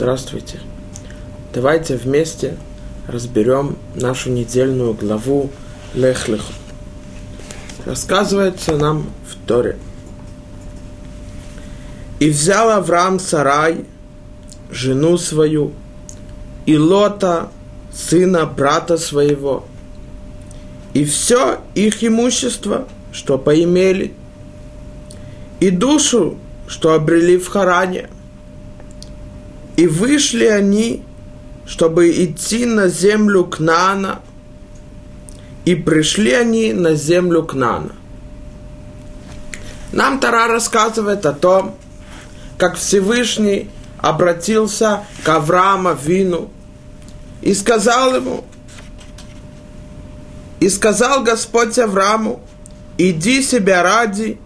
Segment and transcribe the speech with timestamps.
[0.00, 0.58] Здравствуйте.
[1.52, 2.56] Давайте вместе
[3.06, 5.50] разберем нашу недельную главу
[5.92, 6.54] Лехлиху.
[7.84, 9.76] Рассказывается нам в Торе.
[12.18, 13.84] И взял Авраам Сарай,
[14.70, 15.72] жену свою,
[16.64, 17.50] и Лота,
[17.92, 19.66] сына брата своего,
[20.94, 24.14] и все их имущество, что поимели,
[25.60, 28.08] и душу, что обрели в Харане–
[29.80, 31.02] и вышли они,
[31.64, 34.20] чтобы идти на землю Кнана,
[35.64, 37.92] и пришли они на землю Кнана.
[39.90, 41.76] Нам Тара рассказывает о том,
[42.58, 46.50] как Всевышний обратился к Аврааму Вину
[47.40, 48.44] и сказал ему,
[50.60, 52.42] и сказал Господь Аврааму,
[52.98, 54.38] иди себя ради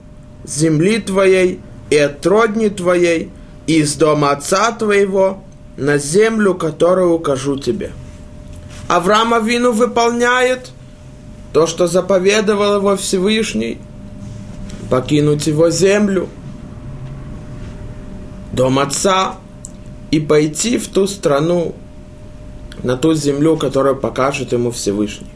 [0.44, 1.60] земли твоей
[1.90, 3.32] и от твоей,
[3.66, 5.42] из дома отца твоего
[5.76, 7.92] на землю, которую укажу тебе.
[8.88, 10.70] Авраам Авину выполняет
[11.52, 13.78] то, что заповедовал его Всевышний,
[14.90, 16.28] покинуть его землю,
[18.52, 19.36] дом отца,
[20.10, 21.74] и пойти в ту страну,
[22.82, 25.26] на ту землю, которую покажет ему Всевышний.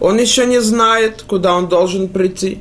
[0.00, 2.60] Он еще не знает, куда он должен прийти,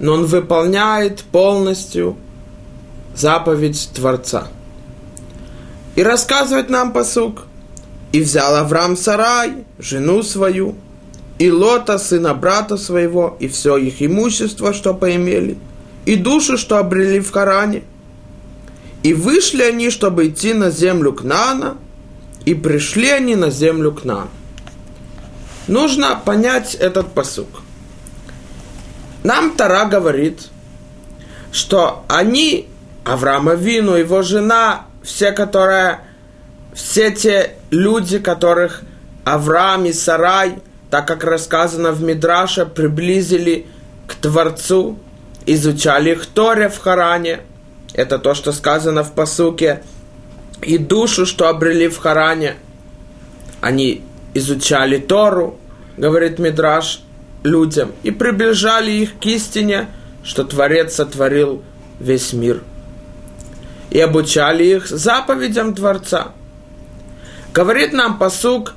[0.00, 2.16] но он выполняет полностью–
[3.18, 4.48] заповедь Творца.
[5.96, 7.44] И рассказывает нам посук.
[8.12, 10.76] И взял Авраам Сарай, жену свою,
[11.38, 15.58] и Лота, сына брата своего, и все их имущество, что поимели,
[16.06, 17.82] и душу, что обрели в Харане.
[19.02, 21.76] И вышли они, чтобы идти на землю Кнана,
[22.46, 24.28] и пришли они на землю Кнана.
[25.66, 27.48] Нужно понять этот посук.
[29.22, 30.48] Нам Тара говорит,
[31.52, 32.68] что они
[33.08, 36.00] Авраама Вину, его жена, все, которые,
[36.74, 38.82] все те люди, которых
[39.24, 40.58] Авраам и Сарай,
[40.90, 43.66] так как рассказано в Мидраше, приблизили
[44.06, 44.98] к Творцу,
[45.46, 47.40] изучали их Торе в Харане.
[47.94, 49.82] Это то, что сказано в посуке.
[50.60, 52.56] И душу, что обрели в Харане.
[53.62, 54.02] Они
[54.34, 55.58] изучали Тору,
[55.96, 57.00] говорит Мидраш,
[57.42, 59.88] людям, и приближали их к истине,
[60.22, 61.62] что Творец сотворил
[62.00, 62.62] весь мир–
[63.90, 66.32] и обучали их заповедям Творца.
[67.54, 68.74] Говорит нам посук,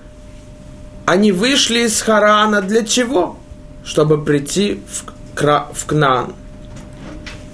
[1.06, 3.38] они вышли из Харана для чего?
[3.84, 5.04] Чтобы прийти в,
[5.74, 6.36] в Кнаан.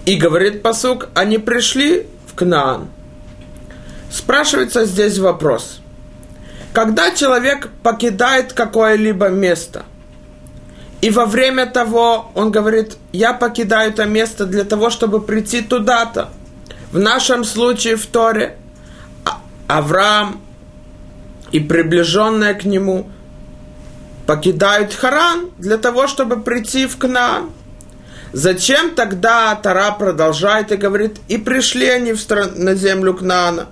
[0.05, 2.87] И говорит посук, они пришли в Кнаан.
[4.11, 5.81] Спрашивается здесь вопрос.
[6.73, 9.83] Когда человек покидает какое-либо место,
[11.01, 16.29] и во время того он говорит, я покидаю это место для того, чтобы прийти туда-то–
[16.91, 18.57] в нашем случае в Торе
[19.25, 20.41] а, Авраам
[21.51, 23.09] и приближенные к нему
[24.25, 27.51] покидают Харан для того, чтобы прийти в Кнаан.
[28.33, 33.67] Зачем тогда Тара продолжает и говорит, и пришли они в стран, на землю Кнаана?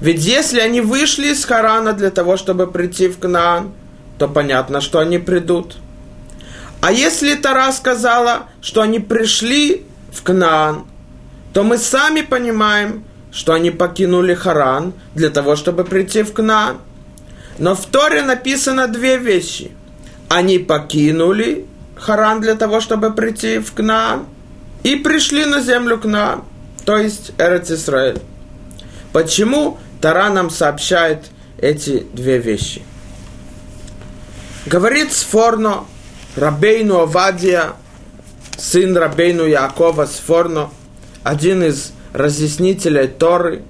[0.00, 3.72] Ведь если они вышли из Харана для того, чтобы прийти в Кнаан,
[4.16, 5.76] то понятно, что они придут.
[6.80, 10.86] А если Тара сказала, что они пришли в Кнаан,
[11.52, 16.78] то мы сами понимаем, что они покинули Харан для того, чтобы прийти в Кнаан.
[17.58, 19.72] Но в Торе написано две вещи.
[20.28, 21.66] Они покинули
[21.96, 24.26] Харан для того, чтобы прийти в Кнаан,
[24.82, 26.44] и пришли на землю Кнаан,
[26.84, 28.20] то есть Эрец Исраэль.
[29.12, 31.26] Почему Тара нам сообщает
[31.58, 32.82] эти две вещи?
[34.66, 35.84] Говорит Сфорно,
[36.36, 37.72] Рабейну Авадия,
[38.56, 40.70] сын Рабейну Якова Сфорно,
[41.28, 43.62] один из разъяснителей Торы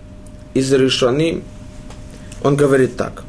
[0.54, 1.42] из Решони,
[2.40, 3.24] он говорит так.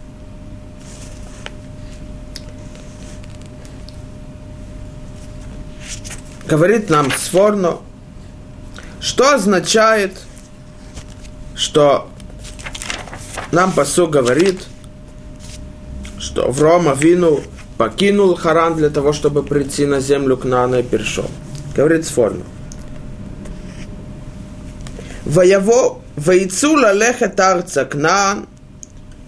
[6.47, 7.77] Говорит нам Сфорно,
[8.99, 10.21] что означает,
[11.55, 12.07] что
[13.51, 14.67] нам посу говорит,
[16.19, 17.41] что Врома Вину
[17.79, 21.31] покинул Харан для того, чтобы прийти на землю к Нана и перешел.
[21.75, 22.43] Говорит Сфорно.
[25.29, 28.47] Воево, Ваицула лехет арца кнаан,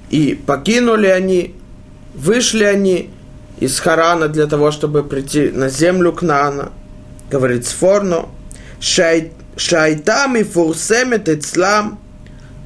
[0.10, 1.56] и покинули они,
[2.16, 3.12] вышли они
[3.60, 6.72] из Харана для того, чтобы прийти на землю Кнаана,
[7.30, 8.30] говорит Сфорно,
[8.80, 12.00] Шай, и фурсемет ицлам,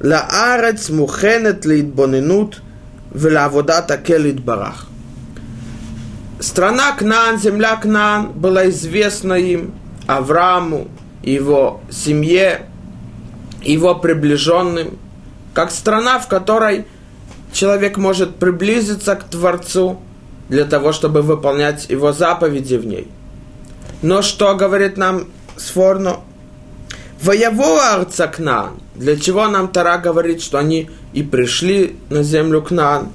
[0.00, 2.62] ла арец мухенет литбонинут,
[3.12, 4.86] велаводата келит барах.
[6.40, 9.74] Страна Кнаан, земля Кнаан была известна им,
[10.06, 10.88] Аврааму,
[11.22, 12.62] его семье,
[13.72, 14.98] его приближенным,
[15.54, 16.86] как страна, в которой
[17.52, 20.00] человек может приблизиться к Творцу
[20.48, 23.08] для того, чтобы выполнять его заповеди в ней.
[24.02, 25.26] Но что говорит нам
[25.56, 26.20] Сфорно?
[27.22, 28.78] Воево Арцакнан.
[28.94, 33.08] Для чего нам Тара говорит, что они и пришли на землю Кнан?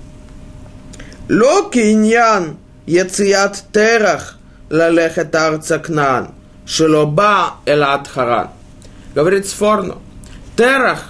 [1.30, 2.58] Локи иньян
[2.88, 4.38] яцият терах
[4.70, 6.30] лалехет Арцакнан.
[6.66, 8.50] Шелоба элат харан.
[9.14, 9.98] Говорит Сфорно.
[10.62, 11.06] Терах,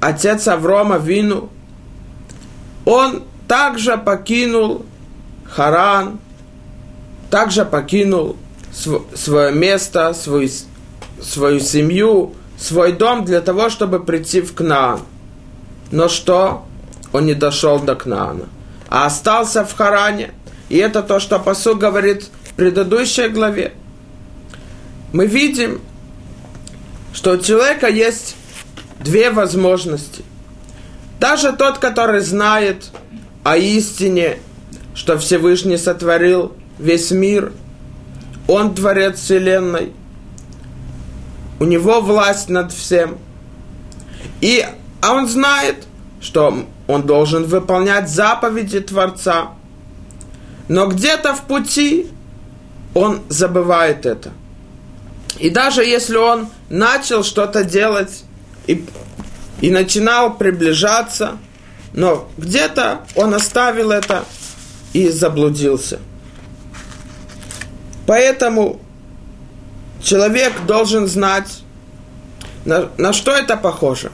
[0.00, 1.50] отец Аврома Вину,
[2.84, 4.86] он также покинул
[5.44, 6.20] Харан,
[7.28, 8.36] также покинул
[8.72, 10.48] свое место, свою,
[11.20, 15.00] свою семью, свой дом для того, чтобы прийти в Кнаан.
[15.90, 16.64] Но что?
[17.12, 18.44] Он не дошел до Кнаана,
[18.88, 20.30] а остался в Харане.
[20.68, 23.72] И это то, что Пасу говорит в предыдущей главе.
[25.12, 25.80] Мы видим,
[27.12, 28.36] что у человека есть
[29.06, 30.24] две возможности.
[31.20, 32.90] Даже тот, который знает
[33.44, 34.38] о истине,
[34.94, 37.52] что Всевышний сотворил весь мир,
[38.48, 39.92] он творец Вселенной,
[41.60, 43.18] у него власть над всем.
[44.40, 44.66] И,
[45.00, 45.86] а он знает,
[46.20, 49.52] что он должен выполнять заповеди Творца.
[50.68, 52.08] Но где-то в пути
[52.94, 54.32] он забывает это.
[55.38, 58.25] И даже если он начал что-то делать
[58.66, 58.84] и,
[59.60, 61.38] и начинал приближаться,
[61.92, 64.24] но где-то он оставил это
[64.92, 65.98] и заблудился.
[68.06, 68.80] Поэтому
[70.02, 71.62] человек должен знать,
[72.64, 74.12] на, на что это похоже.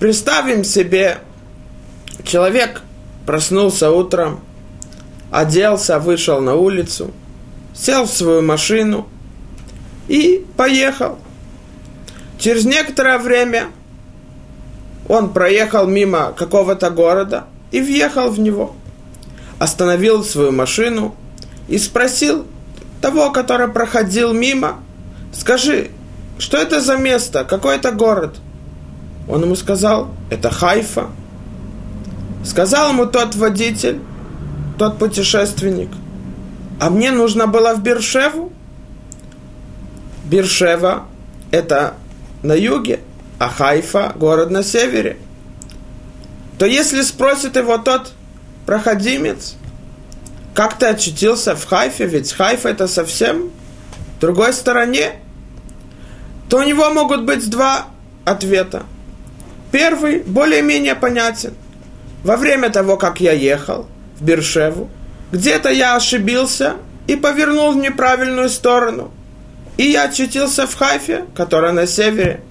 [0.00, 1.18] Представим себе,
[2.24, 2.82] человек
[3.26, 4.40] проснулся утром,
[5.30, 7.12] оделся, вышел на улицу,
[7.74, 9.08] сел в свою машину
[10.08, 11.18] и поехал.
[12.42, 13.68] Через некоторое время
[15.08, 18.74] он проехал мимо какого-то города и въехал в него.
[19.60, 21.14] Остановил свою машину
[21.68, 22.44] и спросил
[23.00, 24.80] того, который проходил мимо,
[25.32, 25.92] скажи,
[26.36, 28.34] что это за место, какой это город?
[29.28, 31.10] Он ему сказал, это Хайфа.
[32.44, 34.00] Сказал ему тот водитель,
[34.78, 35.90] тот путешественник,
[36.80, 38.50] а мне нужно было в Бершеву.
[40.24, 41.04] Бершева–
[41.52, 41.94] это
[42.42, 43.00] на юге,
[43.38, 45.16] а Хайфа– город на севере.
[46.58, 48.12] То если спросит его тот
[48.66, 49.54] проходимец,
[50.54, 53.50] как ты очутился в Хайфе, ведь Хайфа это совсем
[54.20, 55.14] другой стороне,
[56.48, 57.86] то у него могут быть два
[58.24, 58.84] ответа.
[59.70, 61.54] Первый более-менее понятен.
[62.22, 63.88] Во время того, как я ехал
[64.20, 64.90] в Бершеву,
[65.32, 66.74] где-то я ошибился
[67.06, 69.10] и повернул в неправильную сторону–
[69.76, 72.42] и я очутился в Хайфе, которая на севере,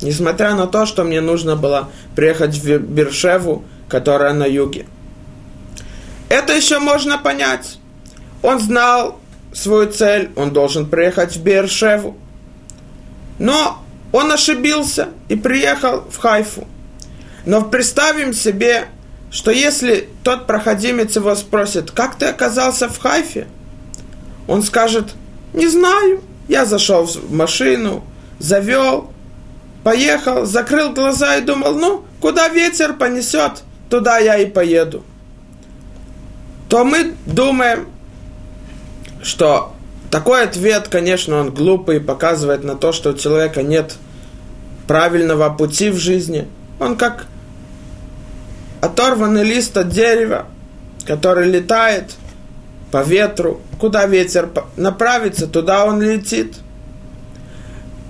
[0.00, 4.86] несмотря на то, что мне нужно было приехать в Бершеву, которая на юге.
[6.28, 7.78] Это еще можно понять.
[8.42, 9.18] Он знал
[9.52, 12.16] свою цель, он должен приехать в Бершеву.
[13.38, 13.82] Но
[14.12, 16.66] он ошибился и приехал в Хайфу.
[17.46, 18.86] Но представим себе,
[19.30, 23.46] что если тот проходимец его спросит, как ты оказался в Хайфе,
[24.46, 25.14] он скажет,
[25.52, 28.02] не знаю, я зашел в машину,
[28.40, 29.12] завел,
[29.84, 35.04] поехал, закрыл глаза и думал, ну, куда ветер понесет, туда я и поеду.
[36.68, 37.86] То мы думаем,
[39.22, 39.74] что
[40.10, 43.94] такой ответ, конечно, он глупый, показывает на то, что у человека нет
[44.88, 46.48] правильного пути в жизни.
[46.80, 47.26] Он как
[48.80, 50.46] оторванный лист от дерева,
[51.06, 52.16] который летает
[52.90, 56.56] по ветру, куда ветер направится, туда он летит.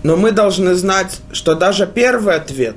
[0.03, 2.77] Но мы должны знать, что даже первый ответ,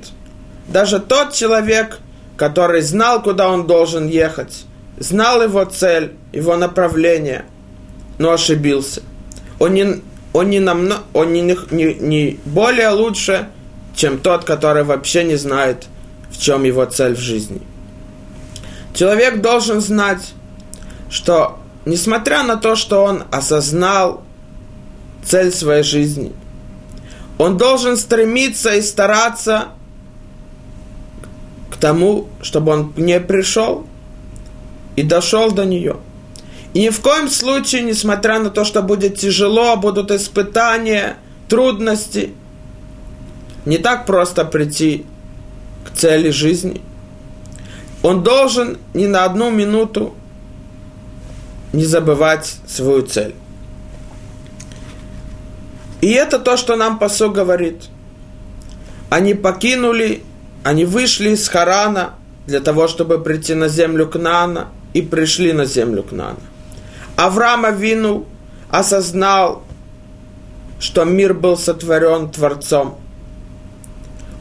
[0.68, 1.98] даже тот человек,
[2.36, 4.64] который знал, куда он должен ехать,
[4.98, 7.46] знал его цель, его направление,
[8.18, 9.02] но ошибился.
[9.58, 13.48] Он не, он не, намно, он не, не, не более лучше,
[13.94, 15.86] чем тот, который вообще не знает,
[16.30, 17.62] в чем его цель в жизни.
[18.92, 20.34] Человек должен знать,
[21.08, 24.22] что несмотря на то, что он осознал
[25.24, 26.32] цель своей жизни,
[27.38, 29.68] он должен стремиться и стараться
[31.70, 33.86] к тому, чтобы он не пришел
[34.96, 35.96] и дошел до нее.
[36.72, 41.16] И ни в коем случае, несмотря на то, что будет тяжело, будут испытания,
[41.48, 42.34] трудности,
[43.64, 45.04] не так просто прийти
[45.84, 46.80] к цели жизни.
[48.02, 50.14] Он должен ни на одну минуту
[51.74, 53.34] не забывать свою цель.
[56.00, 57.84] И это то, что нам посол говорит.
[59.10, 60.22] Они покинули
[60.64, 62.14] они вышли из Харана
[62.46, 66.38] для того, чтобы прийти на землю Кнана, и пришли на землю Кнана.
[67.16, 68.26] Авраам Авину
[68.70, 69.62] осознал,
[70.80, 72.98] что мир был сотворен Творцом.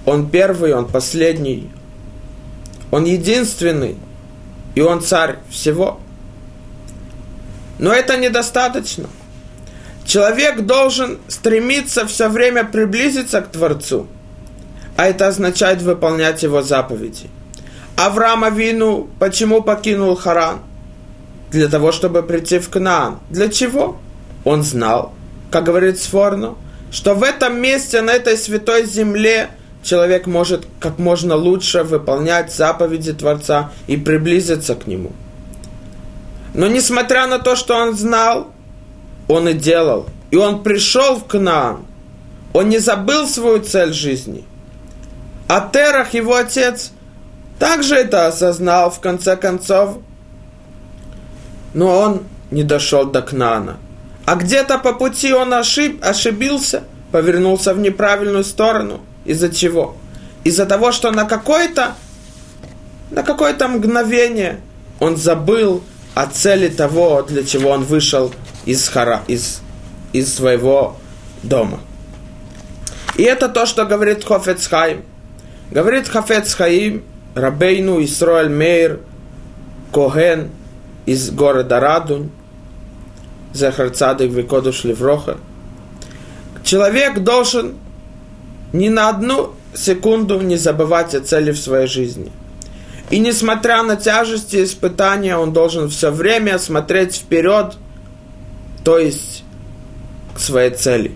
[0.06, 1.70] Он первый, он последний,
[2.92, 3.98] он единственный,
[4.76, 6.00] и он царь всего.
[7.84, 9.10] Но это недостаточно.
[10.06, 14.08] Человек должен стремиться все время приблизиться к Творцу,
[14.96, 17.30] а это означает выполнять его заповеди.
[17.98, 20.60] Авраам Авину почему покинул Харан?
[21.52, 23.20] Для того, чтобы прийти в Кнаан.
[23.30, 23.98] Для чего?
[24.46, 25.12] Он знал,
[25.52, 26.56] как говорит Сфорно,
[26.90, 29.50] что в этом месте, на этой святой земле,
[29.84, 35.12] человек может как можно лучше выполнять заповеди Творца и приблизиться к Нему.
[36.54, 38.52] Но несмотря на то, что он знал,
[39.28, 40.08] он и делал.
[40.32, 41.86] И он пришел в Кнаан.
[42.54, 44.46] Он не забыл свою цель жизни.
[45.48, 46.92] А Терах, его отец,
[47.60, 49.98] также это осознал в конце концов.
[51.74, 53.78] Но он не дошел до Кнана.
[54.26, 59.02] А где-то по пути он ошиб, ошибился, повернулся в неправильную сторону.
[59.26, 59.98] Из-за чего?
[60.44, 61.96] Из-за того, что на какое-то
[63.12, 64.62] на какое-то мгновение
[65.00, 65.84] он забыл
[66.16, 68.34] о цели того, для чего он вышел
[68.66, 69.62] из, хара, из,
[70.12, 70.98] из своего
[71.42, 71.80] дома.
[73.16, 75.04] И это то, что говорит Хофецхайм.
[75.72, 77.04] Говорит Хофецхайм,
[77.36, 79.00] Рабейну Исроэль Мейр,
[79.92, 80.52] Коген
[81.06, 82.30] из города Радунь,
[83.54, 85.38] Захар Цадык Викодуш Левроха.
[86.64, 87.76] Человек должен
[88.72, 92.32] ни на одну секунду не забывать о цели в своей жизни.
[93.10, 97.76] И несмотря на тяжести испытания, он должен все время смотреть вперед,
[98.84, 99.44] то есть
[100.36, 101.16] к своей цели.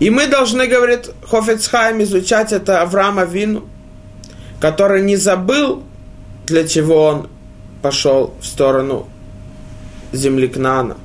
[0.00, 3.64] И мы должны, говорит Хофецхайм, изучать это Авраама Вину,
[4.60, 5.82] который не забыл,
[6.46, 7.28] для чего он
[7.82, 9.08] пошел в сторону
[10.12, 10.96] земли Кнана.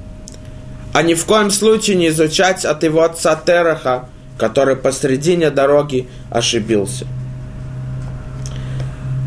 [0.94, 7.06] А ни в коем случае не изучать от его отца Тераха, который посредине дороги ошибился.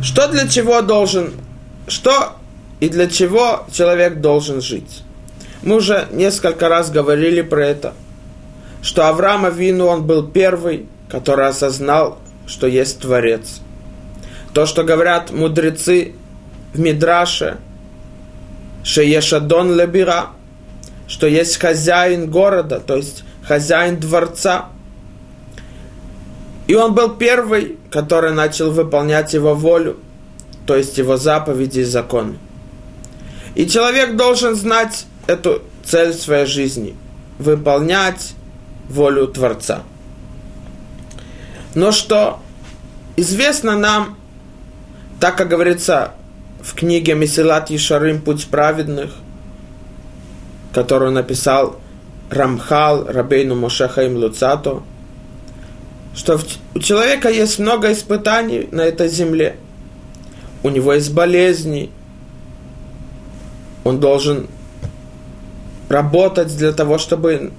[0.02, 1.34] Что для чего должен,
[1.86, 2.36] что
[2.80, 5.02] и для чего человек должен жить?
[5.62, 7.94] Мы уже несколько раз говорили про это,
[8.82, 13.60] что Авраам Авину, он был первый, который осознал, что есть Творец.
[14.52, 16.14] То, что говорят мудрецы
[16.74, 17.58] в Мидраше,
[18.82, 20.30] что Ешадон Лебира,
[21.06, 24.66] что есть хозяин города, то есть хозяин дворца.
[26.66, 29.98] И он был первый, который начал выполнять его волю,
[30.66, 32.38] то есть его заповеди и законы.
[33.54, 36.96] И человек должен знать эту цель своей жизни–
[37.38, 38.34] выполнять
[38.88, 39.82] волю Творца.
[41.74, 42.40] Но что
[43.16, 44.16] известно нам,
[45.20, 46.12] так как говорится
[46.62, 49.12] в книге Месилат Ишарим «Путь праведных»,
[50.72, 51.80] которую написал
[52.30, 54.82] Рамхал Рабейну Мошехаим Луцато,
[56.14, 56.40] что
[56.74, 59.56] у человека есть много испытаний на этой земле.
[60.62, 61.90] У него есть болезни.
[63.84, 64.48] Он должен
[65.88, 67.52] работать для того, чтобы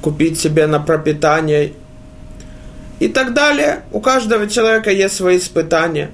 [0.00, 1.72] купить себе на пропитание
[3.00, 3.82] и так далее.
[3.92, 6.10] У каждого человека есть свои испытания,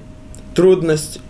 [0.55, 1.21] трудности.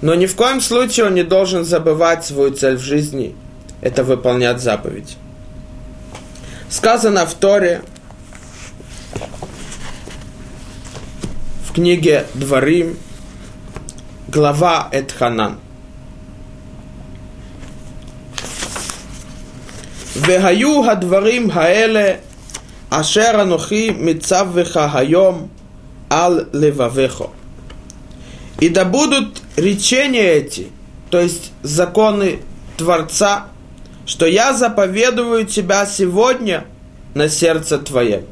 [0.00, 3.34] Но ни в коем случае он не должен забывать свою цель в жизни.
[3.82, 5.16] Это выполнять заповедь.
[6.70, 7.82] Сказано в Торе,
[11.69, 12.97] в книге Дворим,
[14.27, 15.65] глава Эдханан –
[20.15, 22.13] והיו הדברים האלה
[22.89, 25.47] אשר אנוכי מצווך היום
[26.09, 27.21] על לבבך.
[28.61, 30.67] И да будут речения эти,
[31.09, 32.39] то есть законы
[32.77, 33.47] Творца,
[34.05, 36.65] что я заповедую тебя сегодня
[37.13, 38.23] на сердце твое.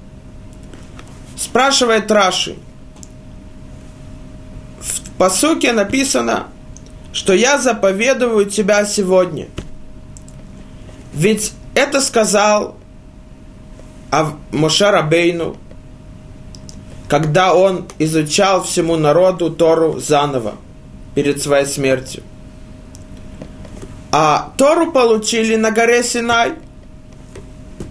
[1.36, 2.56] Спрашивает Раши.
[5.19, 6.47] Посуке написано,
[7.13, 9.49] что я заповедую тебя сегодня.
[11.13, 12.77] Ведь это сказал
[14.53, 15.57] Моше Рабейну,
[17.09, 20.55] когда он изучал всему народу Тору заново
[21.15, 22.23] перед своей смертью.
[24.13, 26.55] А Тору получили на горе Синай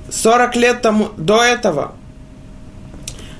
[0.09, 1.93] 40 лет тому, до этого.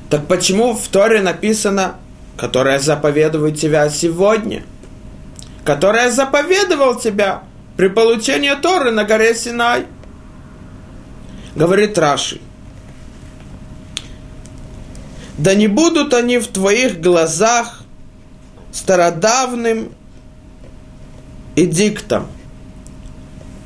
[0.10, 1.96] Так почему в Торе написано,
[2.38, 4.64] которая заповедует тебя сегодня,
[5.66, 7.44] которая заповедовал тебя
[7.76, 9.86] при получении Торы на горе Синай–
[11.58, 12.40] Говорит Раши.
[15.40, 17.82] Да не будут они в твоих глазах
[18.72, 19.92] стародавным
[21.56, 22.28] эдиктом.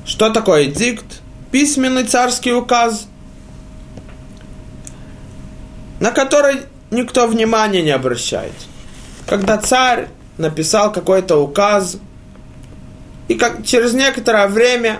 [0.05, 1.21] Что такое эдикт?
[1.51, 3.07] Письменный царский указ,
[5.99, 6.61] на который
[6.91, 8.53] никто внимания не обращает.
[9.25, 11.98] Когда царь написал какой-то указ,
[13.27, 15.00] и как через некоторое время,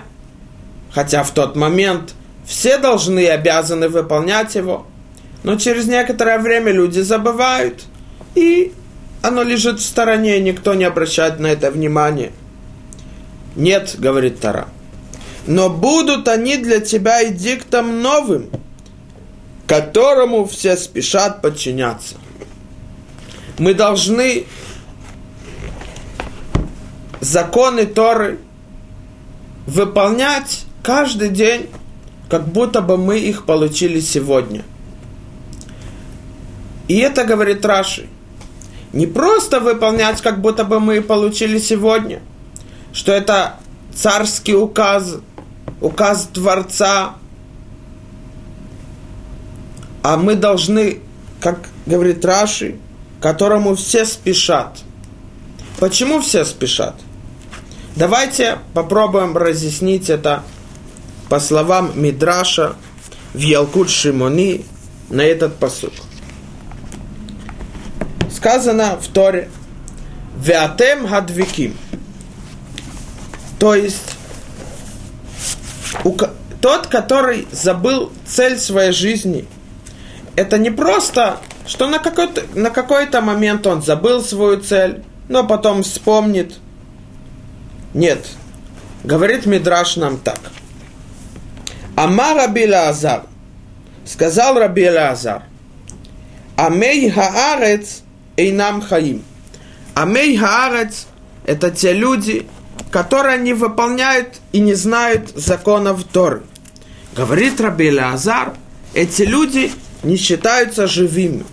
[0.90, 2.14] хотя в тот момент
[2.46, 4.86] все должны и обязаны выполнять его,
[5.42, 7.84] но через некоторое время люди забывают,
[8.34, 8.72] и
[9.20, 12.32] оно лежит в стороне, никто не обращает на это внимания.
[13.54, 14.68] Нет, говорит Тара.
[15.46, 18.50] Но будут они для тебя эдиктом новым,
[19.66, 22.16] которому все спешат подчиняться.
[23.58, 24.46] Мы должны
[27.20, 28.38] законы Торы
[29.66, 31.68] выполнять каждый день,
[32.28, 34.64] как будто бы мы их получили сегодня.
[36.88, 38.08] И это говорит Раши.
[38.92, 42.20] Не просто выполнять, как будто бы мы получили сегодня,
[42.92, 43.56] что это
[43.94, 45.16] царский указ,
[45.80, 47.14] указ Творца,
[50.02, 51.00] а мы должны,
[51.40, 52.76] как говорит Раши,
[53.20, 54.78] которому все спешат.
[55.78, 56.94] Почему все спешат?
[57.94, 60.42] Давайте попробуем разъяснить это
[61.28, 62.76] по словам Мидраша
[63.32, 64.64] в Ялкут Шимони
[65.08, 65.92] на этот посуд.
[68.34, 69.50] Сказано в Торе
[70.36, 71.76] Веатем Хадвиким.
[73.58, 74.16] То есть
[76.60, 79.46] тот, который забыл цель своей жизни,
[80.36, 85.82] это не просто, что на какой-то, на какой-то момент он забыл свою цель, но потом
[85.82, 86.58] вспомнит–
[87.94, 88.26] нет.
[89.04, 90.40] Говорит Мидраш нам так.
[91.96, 92.66] Ама Раби.
[94.04, 95.42] Сказал Раби Лазар.
[96.56, 98.02] Амей Хаарец
[98.52, 99.22] нам Хаим.
[99.94, 101.06] Амей Хаарец–
[101.44, 102.46] это те люди,
[102.90, 106.42] которые не выполняют и не знают законов Торы.
[107.14, 107.90] Говорит Раби
[108.94, 109.70] эти люди
[110.02, 111.44] не считаются живыми.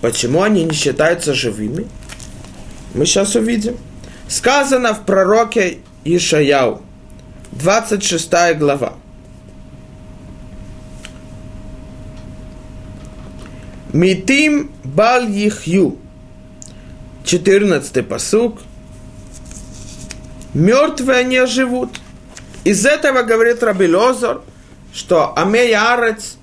[0.00, 1.86] Почему они не считаются живыми?
[2.94, 3.76] Мы сейчас увидим–
[4.32, 6.80] Сказано в пророке Ишаяу,
[7.50, 8.94] 26 глава.
[13.92, 15.98] Митим бал ихью.
[17.26, 18.62] 14 посук.
[20.54, 22.00] Мертвые не живут.
[22.64, 24.42] Из этого говорит Раби Лозор,
[24.94, 26.38] что Амей Арец,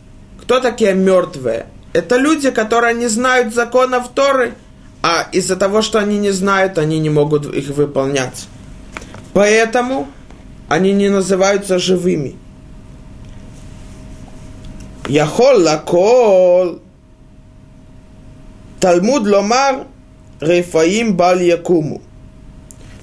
[0.50, 1.68] кто такие мертвые?
[1.94, 4.56] Это люди, которые не знают законов Торы–
[5.02, 8.48] а из-за того, что они не знают, они не могут их выполнять.
[9.34, 10.10] Поэтому
[10.68, 12.36] они не называются живыми.
[15.08, 16.80] Яхол лакол
[18.80, 19.88] Талмуд ломар
[20.42, 22.02] Рефаим Баль Якуму.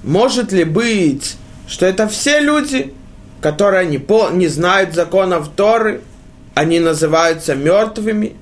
[0.02, 2.92] Может ли быть, что это все люди,
[3.40, 6.02] которые не, по, не знают законов Торы,
[6.56, 8.34] они называются мертвыми?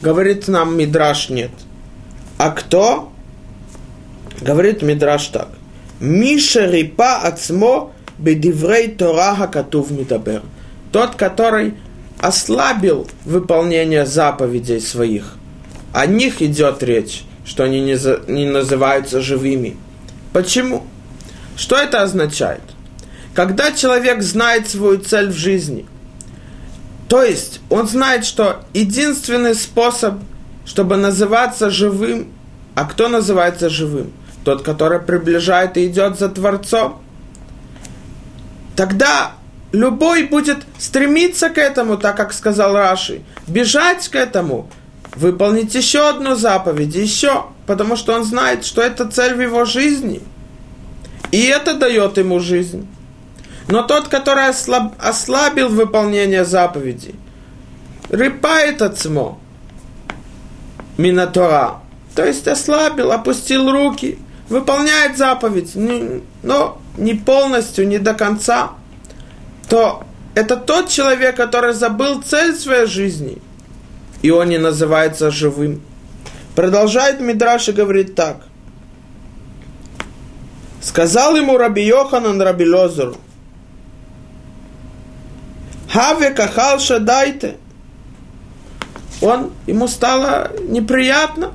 [0.00, 1.50] Говорит нам Мидраш нет.
[2.38, 3.12] А кто?
[4.40, 5.48] Говорит Мидраш так.
[6.00, 10.40] Миша рипа ацмо бедиврей Тора хакатув мидабер.
[10.90, 11.74] Тот, который
[12.18, 15.34] ослабил выполнение заповедей своих.
[15.92, 19.76] О них идет речь, что они не, за, не называются живыми.
[20.32, 20.86] Почему?
[21.58, 22.62] Что это означает?
[23.34, 25.84] Когда человек знает свою цель в жизни,
[27.14, 30.14] то есть он знает, что единственный способ–
[30.66, 32.32] чтобы называться живым.
[32.74, 34.12] А кто называется живым?
[34.42, 37.00] Тот, который приближает и идет за Творцом.
[38.74, 39.34] Тогда
[39.70, 44.68] любой будет стремиться к этому, так как сказал Раши, бежать к этому,
[45.14, 50.20] выполнить еще одну заповедь, еще, потому что он знает, что это цель в его жизни.
[51.30, 52.88] И это дает ему жизнь.
[53.68, 57.14] Но тот, который ослаб, ослабил выполнение заповедей,
[58.10, 59.38] рыпает от отцмо,
[60.98, 61.80] Минатора.
[62.14, 68.72] То есть ослабил, опустил руки, выполняет заповедь, но не полностью, не до конца,
[69.68, 73.38] то это тот человек, который забыл цель своей жизни,
[74.22, 75.80] и он не называется живым.
[76.54, 78.42] Продолжает Мидраш и говорит так.
[80.80, 83.16] Сказал ему Раби Йоханан Раби Лозеру,
[85.94, 87.56] Хаве кахал дайте.
[89.22, 91.52] Он, ему стало неприятно.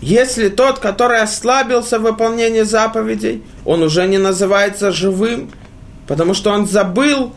[0.00, 5.50] Если тот, который ослабился в выполнении заповедей, он уже не называется живым,
[6.06, 7.34] потому что он забыл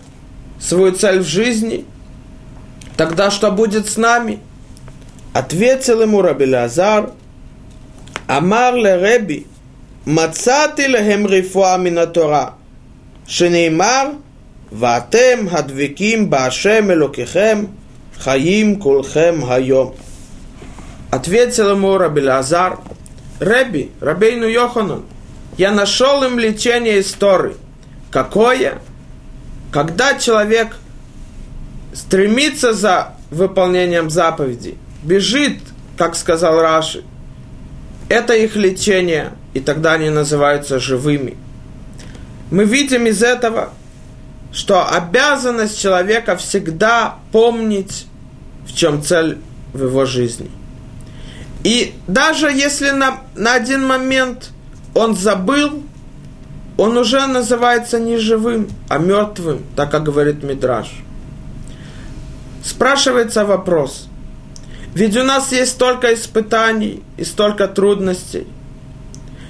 [0.62, 1.86] свою цель в жизни,
[2.96, 4.40] тогда что будет с нами?
[5.34, 7.10] Ответил ему Рабелязар,
[8.28, 9.48] Амар ле Реби,
[10.06, 12.54] Мацати лехем рифуа минатора,
[13.28, 14.14] Шенеймар–
[14.74, 17.70] «Ватем хадвиким башем элокихем
[18.18, 19.94] хаим кулхем хайом».
[21.12, 22.80] Ответил ему Лазар.
[23.40, 25.04] Реби, Рабейну Йоханан,
[25.58, 27.56] я нашел им лечение истории.
[28.10, 28.80] Какое?
[29.72, 30.76] Когда человек
[31.94, 35.60] стремится за выполнением заповедей, бежит,
[35.98, 37.04] как сказал Раши,
[38.10, 41.38] это их лечение, и тогда они называются живыми.
[42.50, 43.70] Мы видим из этого,
[44.54, 48.06] что обязанность человека всегда помнить,
[48.68, 49.40] в чем цель
[49.74, 50.50] в его жизни.
[51.64, 54.52] И даже если на, на один момент
[54.94, 55.84] он забыл,
[56.78, 60.92] он уже называется не живым, а мертвым, так как говорит Мидраш.
[62.64, 64.08] Спрашивается вопрос.
[64.94, 68.48] Ведь у нас есть столько испытаний и столько трудностей.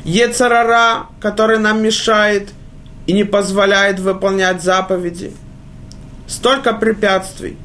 [0.06, 2.50] Ецарара, который нам мешает
[3.06, 5.34] и не позволяет выполнять заповеди.
[6.28, 7.58] Столько препятствий.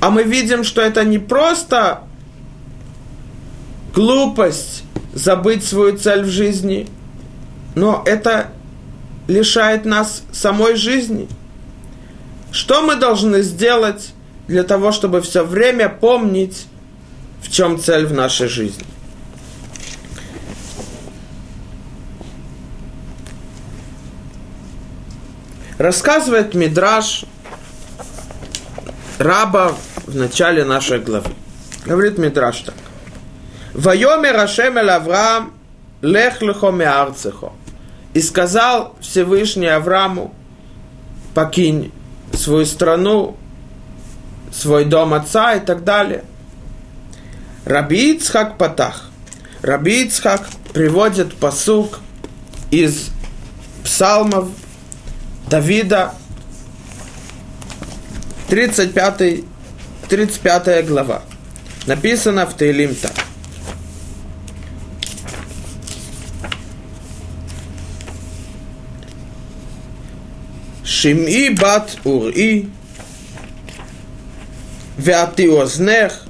[0.00, 2.00] А мы видим, что это не просто
[3.94, 6.88] глупость забыть свою цель в жизни,
[7.74, 8.52] но это
[9.28, 11.28] лишает нас самой жизни.
[12.50, 14.12] Что мы должны сделать
[14.48, 16.66] для того, чтобы все время помнить,
[17.42, 18.84] в чем цель в нашей жизни?
[25.80, 27.24] Рассказывает Мидраш
[29.16, 29.72] раба
[30.04, 31.30] в начале нашей главы.
[31.86, 32.74] Говорит Мидраш так.
[33.72, 35.54] Вайомер Ашем эль Авраам
[36.02, 37.54] лех лехо меарцехо.
[38.12, 40.34] И сказал Всевышний Аврааму,
[41.34, 41.92] покинь
[42.34, 43.38] свою страну,
[44.52, 46.24] свой дом отца и так далее.
[47.64, 49.08] Раби Ицхак Патах.
[49.62, 52.00] Раби Ицхак приводит посук
[52.70, 53.08] из
[53.82, 54.50] псалмов
[55.50, 56.14] Давида,
[58.48, 59.44] 35,
[60.08, 61.22] 35 глава.
[61.86, 63.12] Написано в Тейлим так.
[70.84, 72.68] Шими бат ури,
[74.96, 76.26] Вяти ознех,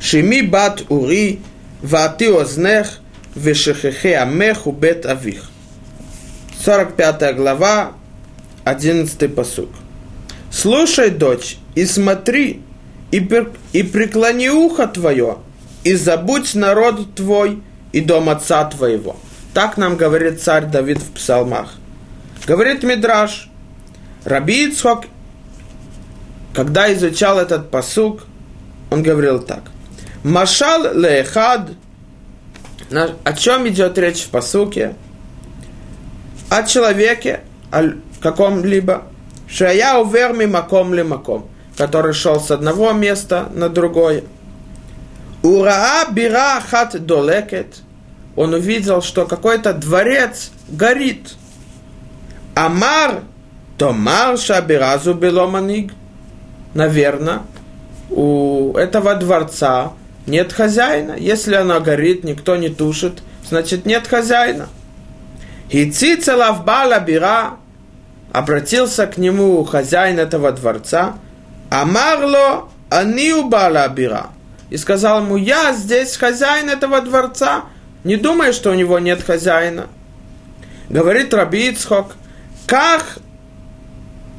[0.00, 1.40] Шими бат ури,
[1.82, 3.00] Вяти ознех,
[3.34, 5.50] Вешехехе Амеху Бет Авих.
[6.64, 7.92] 45 глава,
[8.64, 9.70] 11 посук.
[10.50, 12.62] Слушай, дочь, и смотри,
[13.12, 13.52] и, пер...
[13.72, 15.38] и преклони ухо твое,
[15.84, 17.62] и забудь народ твой
[17.92, 19.16] и дом отца твоего.
[19.54, 21.74] Так нам говорит царь Давид в псалмах.
[22.46, 23.48] Говорит Мидраш,
[24.24, 25.04] Раби Ицхок,
[26.52, 28.26] когда изучал этот посук,
[28.90, 29.62] он говорил так.
[30.24, 31.70] Машал леехад–
[32.90, 34.94] о чем идет речь в посуке?
[36.48, 39.04] О человеке, о каком-либо,
[39.48, 44.24] шая увер маком ли маком, который шел с одного места на другое.
[45.42, 47.76] Ураа бира хат долекет–
[48.36, 51.34] он увидел, что какой-то дворец горит.
[52.54, 53.22] Амар,
[53.76, 55.92] то мар шабиразу беломаник.
[56.74, 57.42] Наверное,
[58.08, 59.92] у этого дворца
[60.26, 61.16] нет хозяина.
[61.18, 64.68] Если она горит, никто не тушит, значит нет хозяина.
[65.70, 67.56] Хици лавбала бира
[68.32, 71.14] обратился к нему хозяин этого дворца.
[71.70, 74.30] Амарло аниубала бира.
[74.70, 77.64] И сказал ему, я здесь хозяин этого дворца,
[78.04, 79.88] не думай, что у него нет хозяина.
[80.88, 82.14] Говорит Раби Ицхок,
[82.66, 83.18] как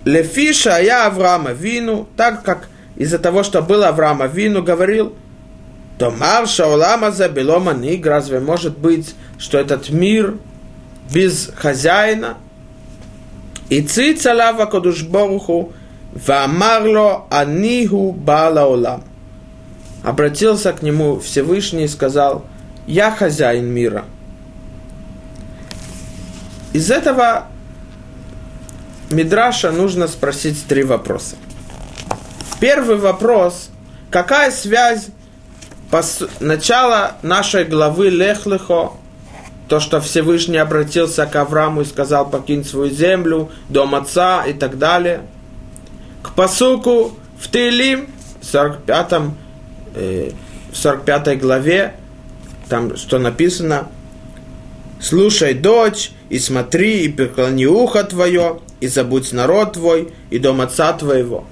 [0.06, 5.15] Лефиша я Авраама Вину, так как из-за того, что был Авраама Вину, говорил,
[5.97, 10.36] то Марша Улама за Белома Ник, разве может быть, что этот мир
[11.13, 12.38] без хозяина?
[13.69, 15.73] И цицалава Кодушборуху,
[16.13, 19.04] Вамарло Аниху Бала Улам.
[20.04, 22.45] Обратился к нему Всевышний и сказал–
[22.88, 24.06] я хозяин мира.
[26.73, 27.47] Из этого
[29.10, 31.36] Мидраша нужно спросить три вопроса.
[32.60, 33.69] Первый вопрос,
[34.10, 35.08] какая связь
[35.91, 36.23] пос...
[36.39, 38.93] начала нашей главы Лехлехо,
[39.67, 44.77] то, что Всевышний обратился к Аврааму и сказал, покинь свою землю, дом отца и так
[44.77, 45.21] далее,
[46.23, 48.08] к посуку в Тейлим,
[48.41, 49.13] в 45,
[49.95, 50.32] э,
[50.71, 51.95] в 45 главе,
[52.67, 53.88] там что написано,
[54.99, 60.93] слушай, дочь, и смотри, и преклони ухо твое, и забудь народ твой, и дом отца
[60.93, 61.45] твоего.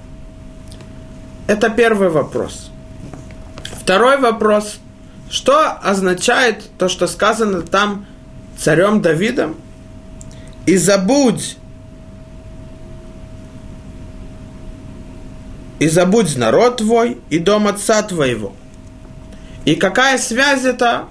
[1.46, 2.69] Это первый вопрос.
[3.80, 4.78] Второй вопрос.
[5.30, 8.06] Что означает то, что сказано там
[8.58, 9.56] царем Давидом?
[10.66, 11.56] И забудь,
[15.78, 18.52] и забудь народ твой и дом отца твоего.
[19.64, 21.06] И какая связь это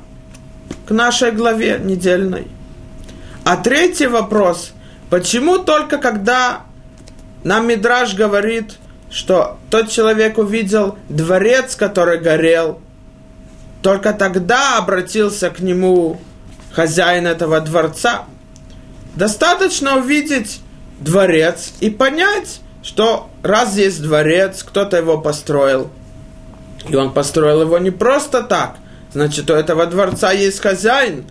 [0.87, 2.47] к нашей главе недельной?
[3.43, 4.73] А третий вопрос.
[5.09, 6.61] Почему только когда
[7.43, 8.77] нам Мидраж говорит,
[9.09, 12.79] что тот человек увидел дворец, который горел,
[13.81, 16.19] только тогда обратился к нему
[16.71, 18.25] хозяин этого дворца.
[19.15, 20.61] Достаточно увидеть
[20.99, 25.89] дворец и понять, что раз есть дворец, кто-то его построил,
[26.87, 28.77] и он построил его не просто так,
[29.11, 31.25] значит, у этого дворца есть хозяин,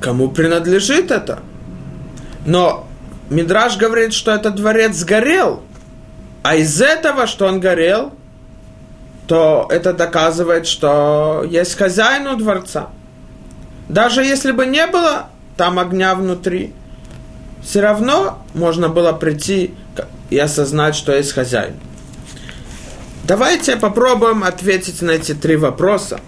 [0.00, 1.40] кому принадлежит это.
[2.46, 2.86] Но
[3.30, 5.62] Мидраж говорит, что этот дворец сгорел,
[6.42, 8.12] а из этого, что он горел,
[9.26, 12.88] то это доказывает, что есть хозяин у дворца.
[13.88, 16.74] Даже если бы не было там огня внутри,
[17.62, 19.74] все равно можно было прийти
[20.30, 21.74] и осознать, что есть хозяин.
[23.24, 26.20] Давайте попробуем ответить на эти три вопроса.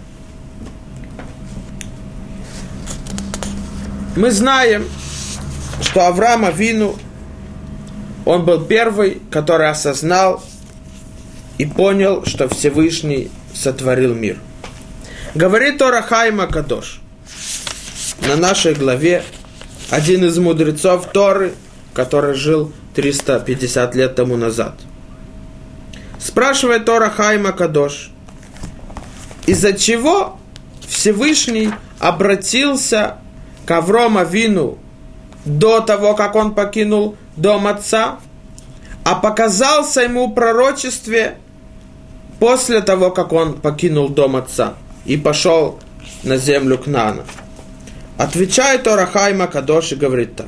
[4.15, 4.87] Мы знаем,
[5.81, 6.97] что Авраам Авину,
[8.25, 10.43] он был первый, который осознал
[11.57, 14.37] и понял, что Всевышний сотворил мир.
[15.35, 17.01] Говорит Тора Хайма Кадош
[18.27, 19.23] на нашей главе
[19.89, 21.53] один из мудрецов Торы,
[21.93, 24.73] который жил 350 лет тому назад.
[26.19, 28.09] Спрашивает Тора Хайма Кадош,
[29.45, 30.39] из-за чего
[30.87, 33.17] Всевышний обратился
[33.65, 34.79] к Аврома Вину
[35.45, 38.19] до того, как он покинул дом отца,
[39.03, 41.37] а показался ему в пророчестве
[42.39, 44.73] после того, как он покинул дом отца
[45.05, 45.79] и пошел
[46.23, 47.23] на землю Кнана.
[48.17, 50.47] Отвечает Орахайма Макадош и говорит так.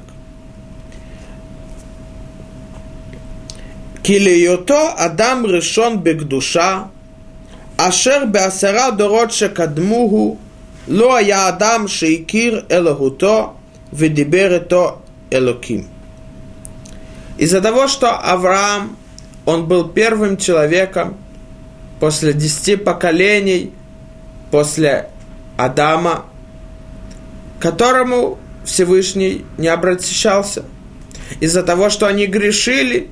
[4.01, 6.87] Килиюто Адам решен бекдуша,
[7.77, 10.39] ашер беасара дорот шекадмугу,
[10.87, 13.56] ло я Адам шейкир элагуто,
[13.91, 15.87] ведибере то элоким.
[17.37, 18.97] Из-за того, что Авраам,
[19.45, 21.17] он был первым человеком
[21.99, 23.73] после десяти поколений,
[24.51, 25.09] после
[25.55, 26.25] Адама,
[27.59, 30.65] которому Всевышний не обращался.
[31.39, 33.09] Из-за того, что они грешили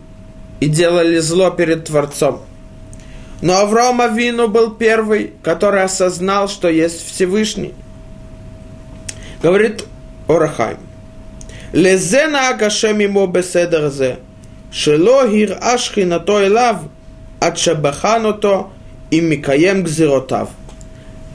[0.60, 2.42] и делали зло перед Творцом.
[3.42, 7.74] Но Авраам Авину был первый, который осознал, что есть Всевышний.
[9.44, 9.86] Говорит
[10.28, 10.78] Орахайм.
[11.72, 14.18] Лезена агашем ему беседер зе,
[14.72, 16.78] шело хир ашхи на то элав,
[17.40, 18.68] от шабахануто
[19.12, 20.50] и микаем гзиротав.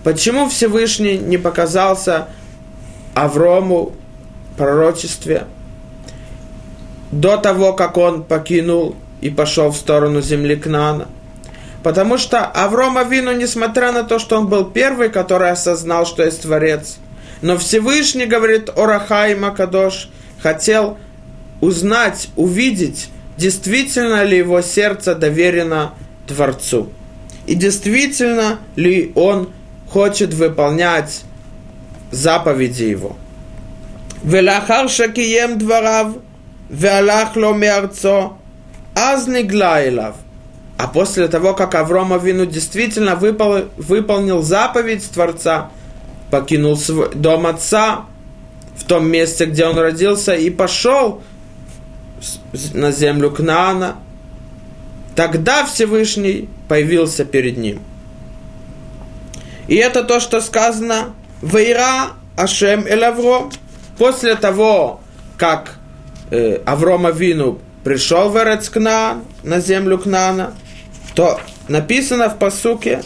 [0.03, 2.29] Почему Всевышний не показался
[3.15, 3.93] Аврому
[4.57, 5.47] пророчестве
[7.11, 11.09] до того, как он покинул и пошел в сторону земли Кнана.
[11.83, 16.43] Потому что Авром Авину, несмотря на то, что он был первый, который осознал, что есть
[16.43, 16.99] Творец,
[17.42, 20.10] но Всевышний, говорит Орахай Макадош,
[20.42, 20.98] хотел
[21.62, 25.94] узнать, увидеть, действительно ли его сердце доверено
[26.28, 26.90] Творцу.
[27.46, 29.50] И действительно ли он
[29.90, 31.24] хочет выполнять
[32.12, 33.16] заповеди его.
[34.26, 36.12] ולאחר שקיים דבריו
[36.72, 38.34] והלך לו מארצו,
[38.96, 40.14] אז נגלה אליו.
[40.78, 45.70] А после того, как Аврома Вину действительно выпол, выполнил заповедь Творца,
[46.31, 48.07] покинул свой дом отца
[48.77, 51.23] в том месте, где он родился, и пошел
[52.73, 53.97] на землю Кнаана,
[55.15, 57.81] тогда Всевышний появился перед ним.
[59.69, 63.51] И это то, что сказано Вейра Ашем Эль Авром.
[63.99, 65.01] После того,
[65.37, 65.77] как
[66.31, 70.55] э, Авром Авину пришел в Эрец Кнаан, на землю Кнаана,
[71.15, 73.03] то написано в посуке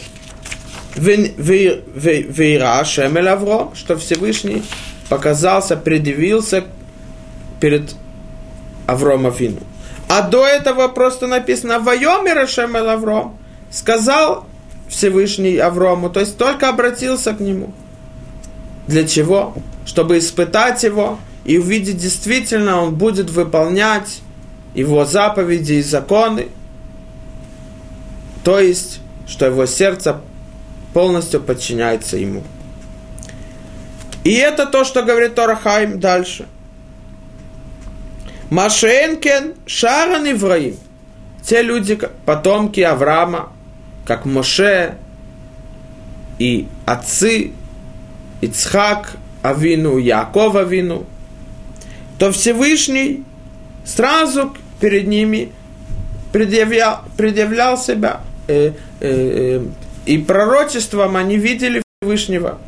[0.97, 4.63] Вейра Ашем Эль Авром, что Всевышний
[5.09, 6.63] показался, предъявился
[7.59, 7.95] перед
[8.87, 9.61] Авром Авину.
[10.07, 13.37] А до этого просто написано «Вайомер Ашем Эль Авром»
[13.71, 14.45] сказал
[14.87, 17.73] Всевышний Аврому, то есть только обратился к нему–
[18.87, 19.53] для чего?
[19.85, 24.21] Чтобы испытать его и увидеть, действительно он будет выполнять
[24.73, 26.49] его заповеди и законы.
[28.43, 30.21] То есть, что его сердце
[30.95, 32.41] полностью подчиняется ему.
[34.23, 36.45] И это то, что говорит Торахайм дальше.
[38.49, 40.77] Машенкен Шаран Ивраим.
[41.43, 43.51] Те люди, потомки Авраама,
[44.05, 44.95] как Моше
[46.39, 47.51] и отцы,
[48.39, 51.05] Ицхак, Авину, Яков Авину,
[52.17, 53.25] то Всевышний
[53.83, 55.51] сразу перед ними
[56.31, 58.21] предъявлял, предъявлял себя.
[58.47, 59.65] Э, э, э,
[60.05, 62.59] и пророчеством они видели Всевышнего.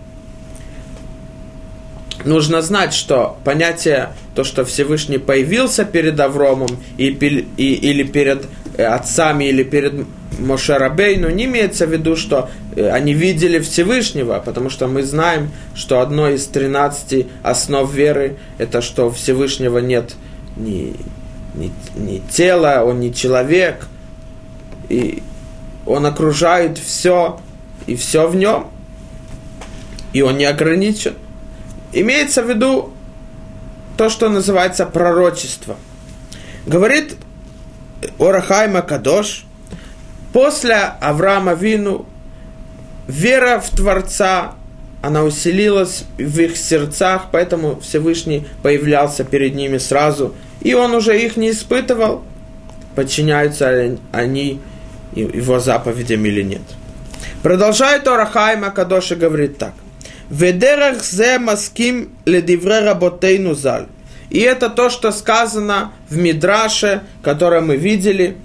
[2.25, 8.45] Нужно знать, что понятие, то, что Всевышний появился перед Авромом и, и, или перед
[8.75, 10.05] э, отцами, или перед
[10.39, 16.01] Мошерабейну, не имеется в виду, что э, они видели Всевышнего, потому что мы знаем, что
[16.01, 20.15] одно из 13 основ веры– это что Всевышнего нет
[20.57, 20.95] ни,
[21.53, 23.87] ни, ни тела, он не человек,
[24.89, 25.21] и
[25.87, 27.39] он окружает все,
[27.85, 28.67] и все в нем,
[30.13, 31.15] и он не ограничен.
[31.93, 32.93] Имеется в виду
[33.95, 35.77] то, что называется пророчество.
[36.65, 37.15] Говорит
[38.19, 39.45] Орахайма Кадош,
[40.33, 42.05] после Авраама Вину
[43.07, 44.55] вера в Творца,
[45.01, 51.37] она усилилась в их сердцах, поэтому Всевышний появлялся перед ними сразу, и он уже их
[51.37, 52.23] не испытывал,
[52.95, 54.59] подчиняются они
[55.13, 56.61] его заповедям или нет.
[57.43, 59.73] Продолжает Орахайма Кадош и говорит так.
[60.29, 63.87] Ведерах зе маским ледивре работейну заль.
[64.29, 68.35] И это то, что сказано в Мидраше, которое мы видели.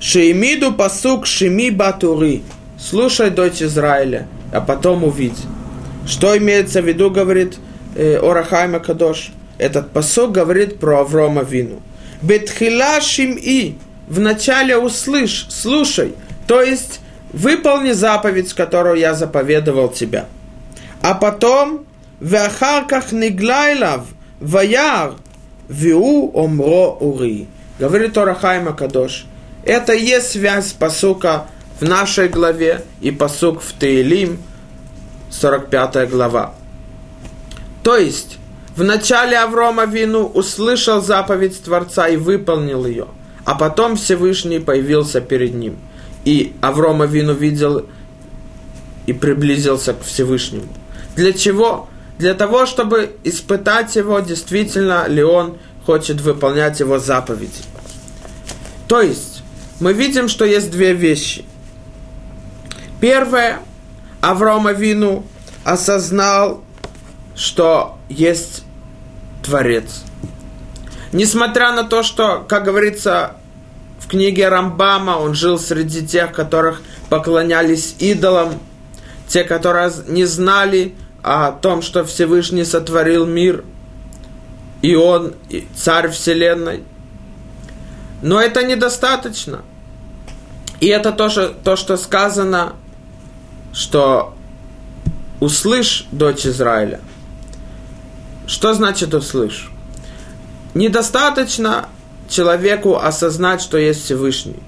[0.00, 2.42] Шеимиду пасук шими батури.
[2.78, 5.36] Слушай, дочь Израиля, а потом увидь.
[6.06, 7.58] Что имеется в виду, говорит
[7.94, 9.32] э, Орахайма Кадош?
[9.58, 11.82] Этот посок говорит про Аврома Вину.
[12.22, 13.76] Бетхила шим-и.
[14.10, 16.16] Вначале услышь, слушай.
[16.48, 17.00] То есть,
[17.32, 20.26] выполни заповедь, которую я заповедовал тебя.
[21.00, 21.86] А потом,
[22.20, 24.06] вахарках неглайлав,
[24.40, 25.14] ваяр,
[25.68, 27.46] виу омро ури.
[27.78, 29.26] Говорит Орахайма Кадош.
[29.64, 31.46] Это и есть связь посука
[31.78, 34.38] в нашей главе и посук в Таилим,
[35.30, 36.54] 45 глава.
[37.84, 38.38] То есть,
[38.74, 43.06] в начале Аврома Вину услышал заповедь Творца и выполнил ее,
[43.44, 45.76] а потом Всевышний появился перед ним.
[46.24, 47.86] И Аврома Вину видел
[49.06, 50.68] и приблизился к Всевышнему.
[51.16, 51.88] Для чего?
[52.18, 57.62] Для того, чтобы испытать его, действительно ли он хочет выполнять его заповеди.
[58.86, 59.42] То есть,
[59.80, 61.44] мы видим, что есть две вещи.
[63.00, 63.60] Первое,
[64.20, 65.24] Авраам Авину
[65.64, 66.62] осознал,
[67.34, 68.64] что есть
[69.42, 70.04] Творец.
[71.12, 73.36] Несмотря на то, что, как говорится
[73.98, 78.60] в книге Рамбама, он жил среди тех, которых поклонялись идолам,
[79.26, 83.64] те, которые не знали о том, что Всевышний сотворил мир,
[84.82, 85.34] и Он
[85.74, 86.84] царь Вселенной.
[88.22, 89.62] Но это недостаточно.
[90.80, 92.74] И это то, что, то, что сказано,
[93.72, 94.34] что
[95.40, 97.00] услышь, дочь Израиля.
[98.46, 99.70] Что значит услышь?
[100.74, 101.88] Недостаточно
[102.28, 104.62] человеку осознать, что есть Всевышний.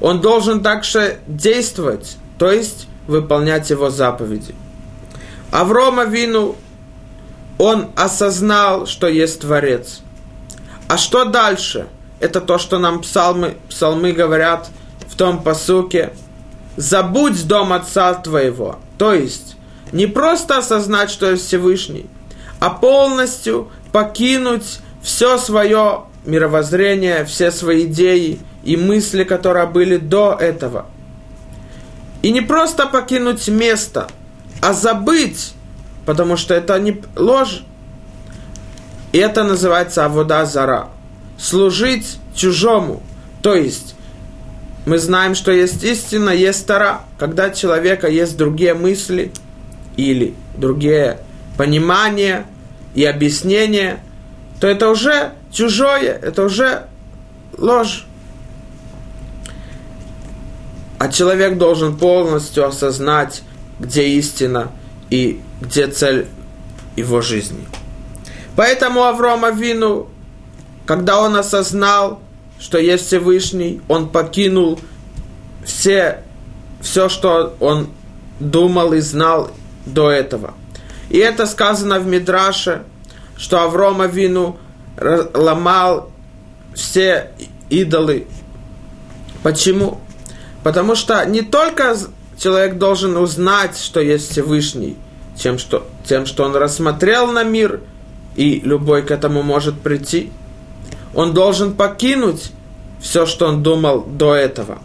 [0.00, 4.54] Он должен также действовать, то есть выполнять его заповеди.
[5.50, 6.56] Аврома Вину,
[7.58, 10.00] он осознал, что есть Творец.
[10.88, 11.86] А что дальше?
[12.20, 14.68] Это то, что нам псалмы, псалмы говорят
[15.08, 16.12] в том посуке.
[16.76, 18.78] Забудь дом отца твоего.
[18.96, 19.56] То есть,
[19.92, 22.06] не просто осознать, что есть Всевышний,
[22.60, 30.86] а полностью покинуть все свое мировоззрение, все свои идеи и мысли, которые были до этого.
[32.22, 34.08] И не просто покинуть место–
[34.60, 35.54] а забыть,
[36.06, 37.62] потому что это не ложь.
[39.12, 40.90] И это называется авода зара.
[41.38, 43.02] Служить чужому.
[43.42, 43.94] То есть,
[44.86, 47.00] мы знаем, что есть истина, есть тара.
[47.18, 49.32] Когда человека есть другие мысли
[49.96, 51.18] или другие
[51.56, 52.46] понимания
[52.94, 54.00] и объяснения,
[54.60, 56.86] то это уже чужое, это уже
[57.56, 58.06] ложь.
[60.98, 63.42] А человек должен полностью осознать
[63.78, 64.70] где истина
[65.08, 66.26] и где цель
[66.94, 67.66] его жизни.
[68.54, 70.08] Поэтому Аврома Вину,
[70.84, 72.20] когда он осознал,
[72.58, 74.78] что есть Всевышний, он покинул
[75.64, 76.22] все,
[76.82, 77.88] все, что он
[78.38, 79.50] думал и знал
[79.86, 80.52] до этого.
[81.08, 82.82] И это сказано в Мидраше,
[83.40, 84.58] что Аврома Вину
[85.00, 86.10] ломал
[86.74, 87.30] все
[87.70, 88.26] идолы.
[89.42, 89.98] Почему?
[90.62, 91.96] Потому что не только
[92.38, 94.96] человек должен узнать, что есть Всевышний,
[95.36, 97.80] тем что, тем, что он рассмотрел на мир,
[98.36, 100.30] и любой к этому может прийти.
[101.14, 102.52] Он должен покинуть
[103.00, 104.78] все, что он думал до этого.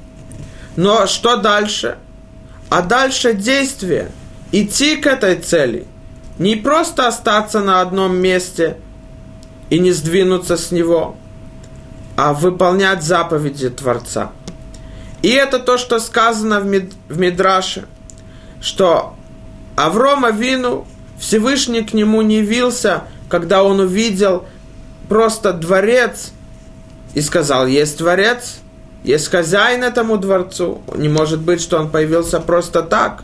[0.77, 1.97] Но что дальше?
[2.69, 4.11] А дальше действие.
[4.51, 5.85] Идти к этой цели.
[6.37, 8.77] Не просто остаться на одном месте
[9.69, 11.15] и не сдвинуться с него,
[12.17, 14.31] а выполнять заповеди Творца.
[15.21, 17.85] И это то, что сказано в, Мид, в Мидраше,
[18.61, 19.15] что
[19.75, 20.85] Аврома Вину
[21.17, 24.45] Всевышний к нему не явился, когда он увидел
[25.07, 26.31] просто дворец
[27.13, 28.57] и сказал, есть дворец,
[29.03, 30.81] есть хозяин этому дворцу.
[30.95, 33.23] Не может быть, что он появился просто так.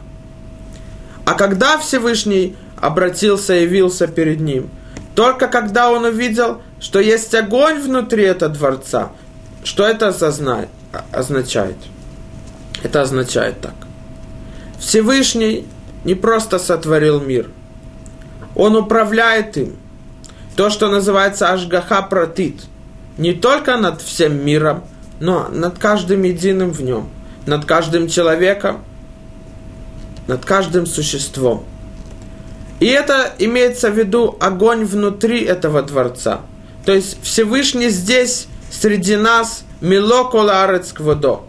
[1.25, 4.69] А когда Всевышний обратился и явился перед ним?
[5.15, 9.11] Только когда он увидел, что есть огонь внутри этого дворца.
[9.63, 11.77] Что это означает?
[12.83, 13.75] Это означает так.
[14.79, 15.67] Всевышний
[16.03, 17.49] не просто сотворил мир.
[18.55, 19.75] Он управляет им.
[20.55, 22.63] То, что называется Ашгаха Пратит.
[23.17, 24.83] Не только над всем миром,
[25.19, 27.09] но над каждым единым в нем,
[27.45, 28.83] над каждым человеком,
[30.27, 31.65] над каждым существом.
[32.81, 36.41] И это имеется в виду огонь внутри этого дворца.
[36.85, 41.43] То есть Всевышний здесь, среди нас, милокола водо.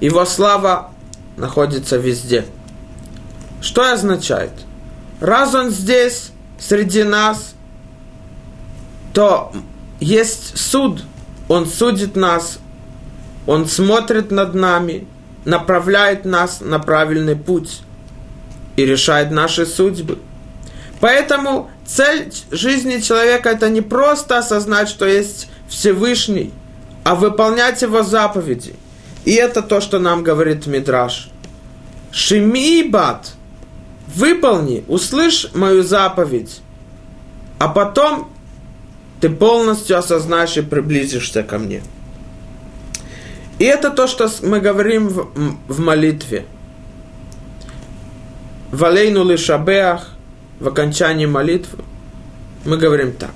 [0.00, 0.92] Его слава
[1.36, 2.46] находится везде.
[3.60, 4.52] Что означает?
[5.20, 7.54] Раз он здесь, среди нас,
[9.12, 9.52] то
[10.00, 11.02] есть суд–
[11.48, 12.58] он судит нас,
[13.46, 15.06] Он смотрит над нами,
[15.44, 17.82] направляет нас на правильный путь
[18.76, 20.18] и решает наши судьбы.
[21.00, 26.52] Поэтому цель жизни человека это не просто осознать, что есть Всевышний,
[27.02, 28.74] а выполнять его заповеди.
[29.24, 31.28] И это то, что нам говорит Мидраш.
[32.10, 33.32] Шимибат,
[34.06, 36.60] выполни, услышь мою заповедь,
[37.58, 38.30] а потом
[39.20, 41.82] ты полностью осознаешь и приблизишься ко мне.
[43.58, 46.44] И это то, что мы говорим в, молитве.
[48.74, 50.08] В Алейну Лишабеах,
[50.58, 51.84] в окончании молитвы,
[52.64, 53.30] мы говорим так.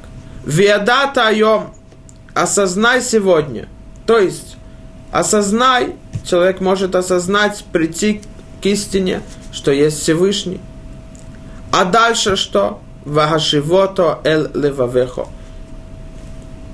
[0.45, 1.72] Виадата айом,
[2.34, 3.68] осознай сегодня.
[4.05, 4.57] То есть,
[5.12, 8.20] осознай, человек может осознать, прийти
[8.61, 9.22] к истине,
[9.53, 10.61] что есть Всевышний.
[11.70, 12.80] А дальше что?
[13.05, 15.28] Вагашивото эл левавехо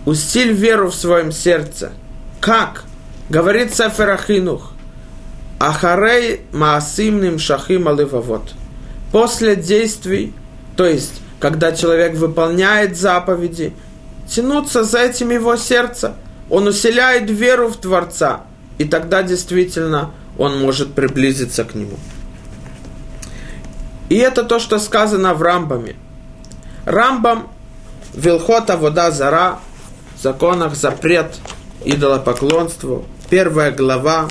[0.07, 1.93] усиль веру в своем сердце.
[2.41, 2.85] Как?
[3.29, 4.74] Говорит Сефер Ахинух.
[5.69, 8.53] Ахарей маасимным шахим алывавот.
[9.12, 10.35] После действий,
[10.77, 13.73] то есть, когда человек выполняет заповеди,
[14.29, 16.17] тянуться за этим его сердце.
[16.51, 18.43] Он усиляет веру в Творца.
[18.79, 21.97] И тогда действительно он может приблизиться к нему.
[24.09, 25.97] И это то, что сказано в Рамбаме.
[26.85, 27.49] Рамбам
[28.12, 29.61] Вилхота вода зара
[30.21, 31.37] законах запрет
[31.85, 33.07] идолопоклонству.
[33.31, 34.29] Первая глава,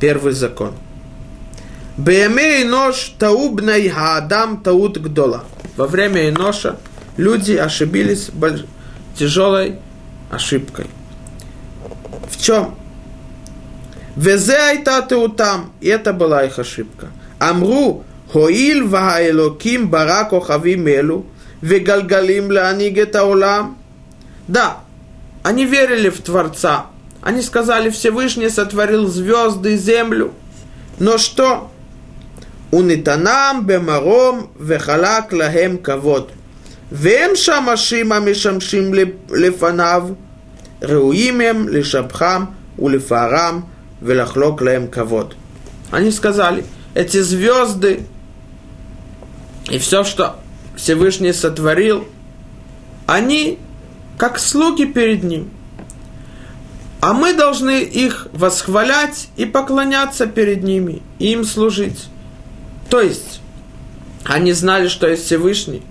[0.00, 0.72] первый закон.
[1.96, 5.44] Беемей нож таубнай хаадам таут гдола.
[5.76, 6.76] Во время Иноша
[7.16, 8.64] люди ошибились больш...
[9.18, 9.78] тяжелой
[10.30, 10.86] ошибкой.
[12.28, 12.74] В чем?
[14.16, 15.72] Везе айта теутам.
[15.80, 17.08] И это была их ошибка.
[17.38, 21.26] Амру хоил ваэлоким барак охавим элу
[21.60, 23.78] вегалгалим лааниг аулам.
[24.48, 24.78] Да,
[25.42, 26.86] они верили в Творца.
[27.24, 30.34] Они сказали, Всевышний сотворил звезды, и землю.
[30.98, 31.70] Но что?
[32.70, 36.32] Унитанам бемаром вехалак лахем кавод.
[36.90, 40.10] Вем шамашим амишамшим лефанав.
[40.82, 43.70] Реуимем лишабхам улифарам
[44.02, 45.34] велахлок лахем кавод.
[45.90, 48.04] Они сказали, эти звезды
[49.70, 50.36] и все, что
[50.76, 52.06] Всевышний сотворил,
[53.06, 53.58] они
[54.18, 55.48] как слуги перед ним–
[57.04, 62.06] а мы должны их восхвалять и поклоняться перед ними, и им служить.
[62.88, 63.42] То есть,
[64.24, 65.82] они знали, что есть Всевышний.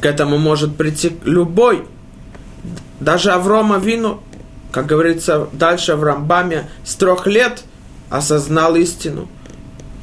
[0.00, 1.86] К этому может прийти любой.
[2.98, 4.20] Даже Аврома Вину,
[4.72, 7.62] как говорится дальше в Рамбаме, с трех лет
[8.10, 9.28] осознал истину.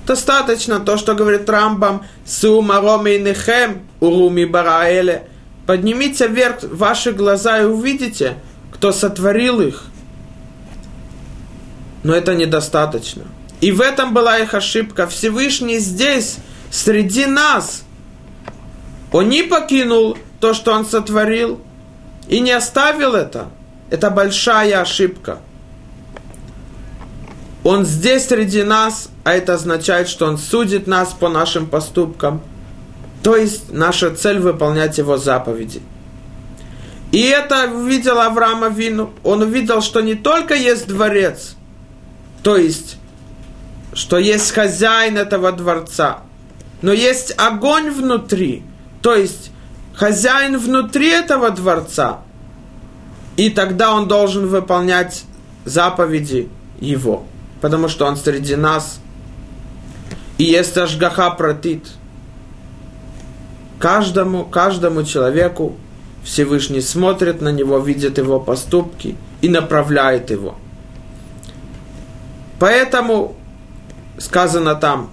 [0.07, 5.27] Достаточно то, что говорит Рамбам, «Су мароми нехем уруми бараэле»,
[5.65, 8.35] Поднимите вверх ваши глаза и увидите,
[8.71, 9.83] кто сотворил их.
[12.03, 13.23] Но это недостаточно.
[13.61, 15.07] И в этом была их ошибка.
[15.07, 16.37] Всевышний здесь,
[16.71, 17.83] среди нас.
[19.11, 21.59] Он не покинул то, что он сотворил,
[22.27, 23.49] и не оставил это.
[23.89, 25.39] Это большая ошибка.
[27.63, 32.41] Он здесь среди нас, а это означает, что он судит нас по нашим поступкам–
[33.23, 35.81] то есть наша цель выполнять его заповеди.
[37.11, 39.11] И это увидел Авраама Вину.
[39.23, 41.55] Он увидел, что не только есть дворец,
[42.43, 42.97] то есть,
[43.93, 46.19] что есть хозяин этого дворца,
[46.81, 48.63] но есть огонь внутри,
[49.01, 49.51] то есть
[49.93, 52.21] хозяин внутри этого дворца,
[53.35, 55.23] и тогда он должен выполнять
[55.65, 57.25] заповеди его,
[57.61, 58.99] потому что он среди нас.
[60.37, 61.85] И есть ажгаха протит.
[63.77, 65.75] Каждому, каждому человеку
[66.23, 70.57] Всевышний смотрит на него, видит его поступки и направляет его.
[72.60, 73.36] Поэтому
[74.18, 75.10] сказано там,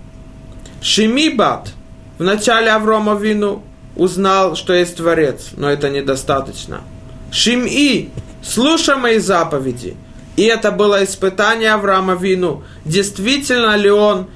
[0.80, 1.70] Шимибат
[2.18, 3.62] в начале Аврома Вину
[3.94, 6.82] узнал, что есть Творец, но это недостаточно.
[7.30, 8.10] Шим-И,
[8.42, 9.96] слушай мои заповеди.
[10.36, 12.62] И это было испытание Авраама Вину.
[12.84, 14.26] Действительно ли он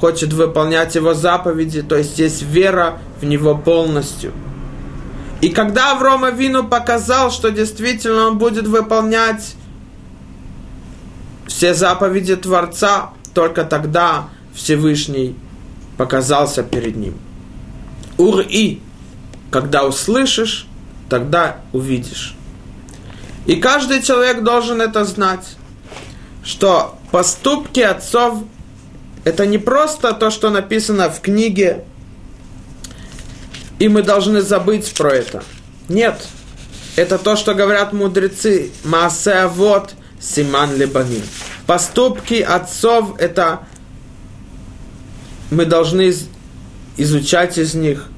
[0.00, 4.32] хочет выполнять его заповеди, то есть есть вера в него полностью.
[5.42, 9.54] И когда Аврома Вину показал, что действительно он будет выполнять
[11.60, 15.36] все заповеди Творца, только тогда Всевышний
[15.98, 17.18] показался перед ним.
[18.16, 18.80] Ур-и,
[19.50, 20.66] когда услышишь,
[21.10, 22.34] тогда увидишь.
[23.44, 25.58] И каждый человек должен это знать,
[26.42, 28.38] что поступки отцов–
[29.24, 31.84] это не просто то, что написано в книге,
[33.78, 35.42] и мы должны забыть про это.
[35.90, 36.26] Нет,
[36.96, 38.70] это то, что говорят мудрецы.
[38.82, 41.22] Маасе вот симан лебаним.
[41.70, 43.60] Поступки отцов– это
[45.52, 46.12] мы должны
[46.96, 48.08] изучать из них,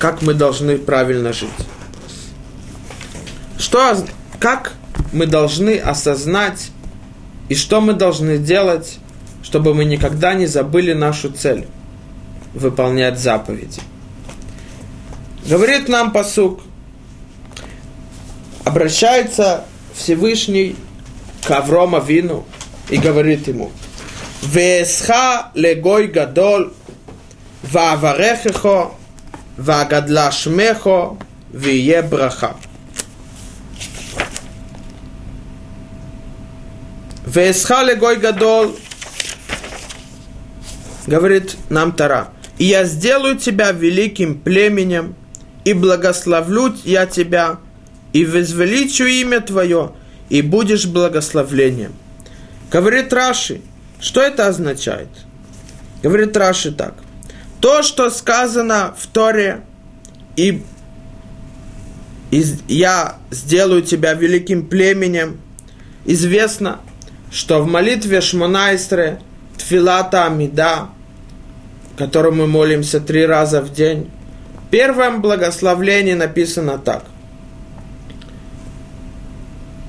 [0.00, 1.50] как мы должны правильно жить.
[3.58, 3.96] Что,
[4.40, 4.72] как
[5.12, 6.72] мы должны осознать
[7.48, 8.98] и что мы должны делать,
[9.44, 11.68] чтобы мы никогда не забыли нашу цель–
[12.54, 13.82] выполнять заповеди.
[15.46, 16.60] Говорит нам посук,
[18.64, 19.64] обращается
[19.94, 20.74] Всевышний
[21.46, 22.44] к Аврома Вину
[22.88, 23.70] и говорит ему,
[24.42, 26.72] «Весха легой гадол,
[27.62, 28.92] вааварехехо,
[29.56, 31.18] вагадла шмехо,
[31.52, 32.56] вие браха».
[37.34, 38.76] Весхале гой гадол,
[41.06, 42.28] говорит нам Тара,
[42.58, 45.16] и я сделаю тебя великим племенем,
[45.64, 47.58] и благословлю я тебя,
[48.12, 49.92] и возвеличу имя твое,
[50.28, 51.94] и будешь благословлением.
[52.74, 53.60] Говорит Раши,
[54.00, 55.08] что это означает?
[56.02, 56.94] Говорит Раши так.
[57.60, 59.62] То, что сказано в Торе,
[60.36, 60.62] и,
[62.30, 65.40] и я сделаю тебя великим племенем,
[66.04, 66.80] известно–
[67.34, 69.20] что в молитве Шмонайстре
[69.58, 70.86] Тфилата Амида,
[71.98, 74.08] которую мы молимся три раза в день,
[74.66, 77.04] в первом благословлении написано так.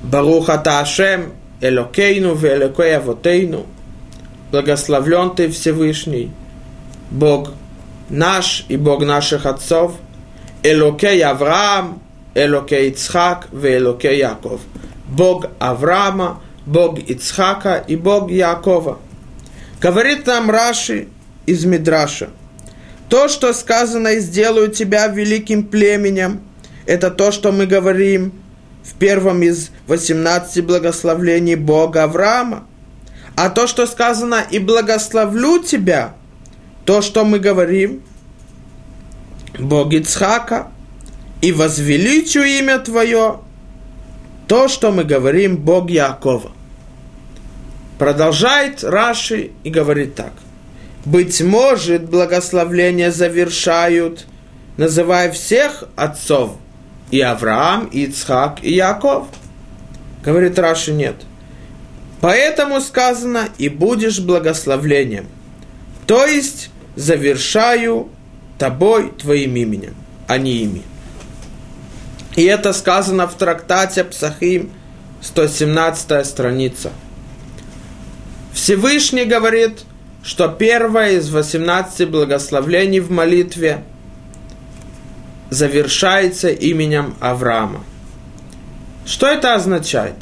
[0.02, 3.66] Баруха Таашем, Элокейну, Велекей Авотейну,
[4.50, 6.30] благословлен ты Всевышний,
[7.10, 7.52] Бог
[8.10, 9.94] наш и Бог наших отцов,
[10.62, 12.02] Элокей Авраам,
[12.34, 14.60] Элокей Ицхак, Велокей Яков.
[15.08, 18.98] Бог Авраама, Бог Ицхака и Бог Якова.
[19.80, 21.08] Говорит нам Раши
[21.46, 22.30] из Мидраша.
[23.08, 26.40] То, что сказано и сделаю тебя великим племенем,
[26.86, 28.32] это то, что мы говорим
[28.86, 32.66] в первом из 18 благословлений Бога Авраама.
[33.34, 36.14] А то, что сказано и благословлю тебя,
[36.84, 38.02] то, что мы говорим,
[39.58, 40.68] Бог Ицхака,
[41.42, 43.40] и возвеличу имя Твое,
[44.48, 46.52] то, что мы говорим Бог Якова.
[47.98, 50.32] Продолжает Раши и говорит так.
[51.04, 54.26] Быть может, благословления завершают,
[54.76, 56.56] называя всех отцов,
[57.10, 59.28] и Авраам, и Ицхак, и Яков.
[60.24, 61.16] Говорит Раши, нет.
[62.20, 65.26] Поэтому сказано, и будешь благословлением.
[66.06, 68.08] То есть, завершаю
[68.58, 69.94] тобой, твоим именем,
[70.26, 70.82] а не ими.
[72.34, 74.70] И это сказано в трактате Псахим,
[75.22, 76.92] 117 страница–
[78.56, 79.80] Всевышний говорит,
[80.22, 83.84] что первое из 18 благословлений в молитве
[85.50, 87.84] завершается именем Авраама.
[89.04, 90.16] Что это означает?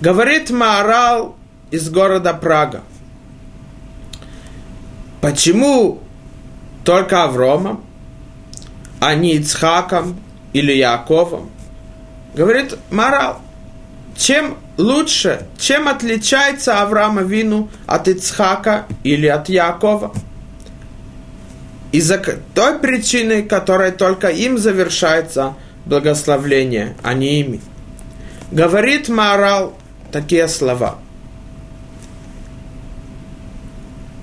[0.00, 1.36] Говорит Маарал
[1.70, 2.82] из города Прага.
[5.20, 6.00] Почему
[6.84, 7.84] только Авромом,
[9.00, 10.20] а не Ицхаком
[10.52, 11.50] или Яковом?
[12.34, 13.40] Говорит Маарал,
[14.16, 20.12] чем лучше, чем отличается Авраама Вину от Ицхака или от Якова?
[21.90, 22.18] Из-за
[22.54, 25.54] той причины, которой только им завершается
[25.86, 27.60] благословление, а не ими.
[28.50, 29.76] Говорит Маорал
[30.12, 30.98] такие слова.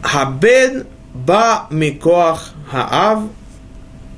[0.02, 3.24] Хабен ба микоах хаав,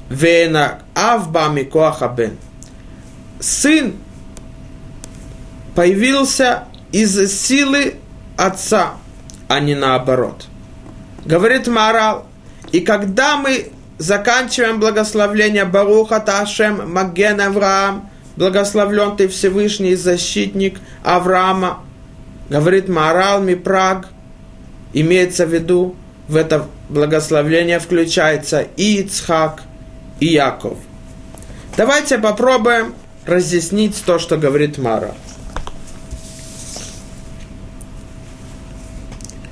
[0.10, 2.38] вена ав ба микоах хабен.
[3.39, 3.95] Сын
[5.76, 7.95] появился из силы
[8.36, 8.93] отца,
[9.48, 10.48] а не наоборот.
[11.26, 12.26] Говорит Марал,
[12.72, 21.84] и когда мы заканчиваем благословление Баруха Ташем Маген Авраам, благословлен ты Всевышний защитник Авраама,
[22.49, 24.09] говорит Марал Мипраг,
[24.93, 25.95] имеется в виду,
[26.28, 29.63] в это благословление включается и Ицхак,
[30.20, 30.78] и Яков.
[31.76, 32.93] Давайте попробуем
[33.26, 35.13] разъяснить то, что говорит Мара.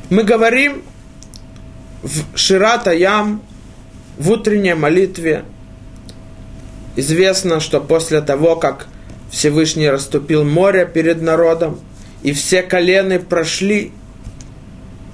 [0.10, 0.84] Мы говорим
[2.06, 3.42] в Ширата Ям,
[4.20, 5.44] в утренней молитве,
[6.96, 8.88] известно, что после того, как
[9.32, 11.80] Всевышний расступил море перед народом,
[12.22, 13.92] и все колены прошли,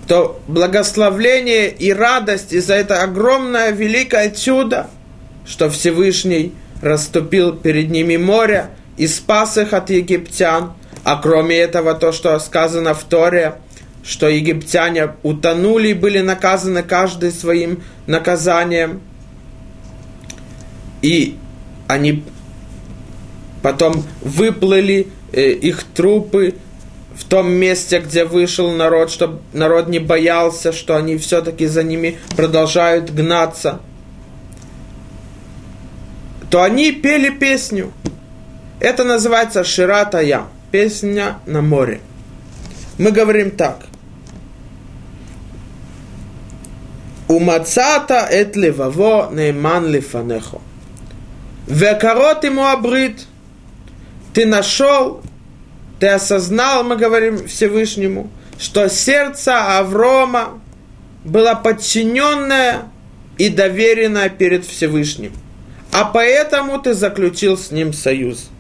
[0.08, 4.88] то благословление и радость из-за это огромное великое чудо,
[5.46, 8.68] что Всевышний расступил перед ними море
[8.98, 10.74] и спас их от египтян.
[11.06, 13.56] А кроме этого, то, что сказано в Торе,
[14.04, 19.02] что египтяне утонули и были наказаны каждый своим наказанием.
[21.02, 21.38] И
[21.88, 22.24] они
[23.62, 26.56] потом выплыли, э, их трупы
[27.16, 32.18] в том месте, где вышел народ, чтобы народ не боялся, что они все-таки за ними
[32.36, 33.80] продолжают гнаться,
[36.50, 37.94] то они пели песню.
[38.80, 42.02] Это называется Ширатая, песня на море.
[43.02, 43.80] Мы говорим так.
[47.28, 50.60] Умацата эт леваво нейман лифанехо.
[51.66, 53.26] Векарот ему абрит.
[54.36, 55.24] Ты нашел,
[56.00, 58.30] ты осознал, мы говорим Всевышнему,
[58.60, 60.62] что сердце Аврома
[61.26, 62.84] было подчиненное
[63.40, 65.34] и доверенное перед Всевышним.
[65.92, 68.52] А поэтому ты заключил с ним союз.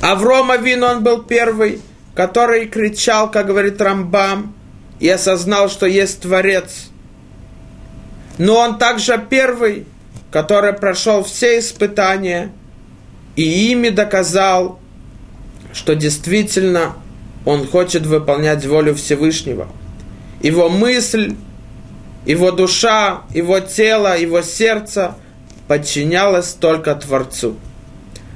[0.00, 1.80] Аврома Вин, он был первый,
[2.14, 4.54] который кричал, как говорит Рамбам,
[4.98, 6.86] и осознал, что есть Творец–
[8.40, 9.84] но он также первый,
[10.30, 12.52] который прошел все испытания
[13.36, 14.80] и ими доказал,
[15.74, 16.94] что действительно
[17.44, 19.68] он хочет выполнять волю Всевышнего.
[20.40, 21.34] Его мысль,
[22.24, 25.16] его душа, его тело, его сердце
[25.68, 27.56] подчинялось только Творцу.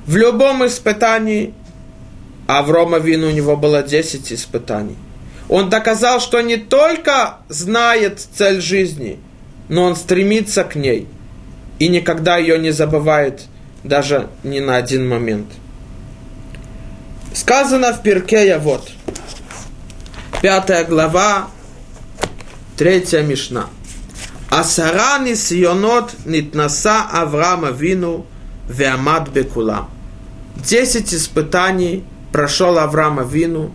[0.04, 1.54] В любом испытании,
[2.47, 4.97] Аврома Вину у него было 10 испытаний,
[5.49, 9.18] он доказал, что не только знает цель жизни–
[9.68, 11.09] но он стремится к ней
[11.78, 13.42] и никогда ее не забывает
[13.82, 15.47] даже ни на один момент.
[17.32, 18.90] Сказано в Перке вот,
[20.40, 21.49] пятая глава,
[22.76, 23.66] третья мишна.
[24.51, 28.24] Асарани сионот нитнаса Авраама вину
[28.68, 29.88] веамад бекула.
[30.57, 32.05] Десять испытаний
[32.35, 33.70] прошел Авраама вину,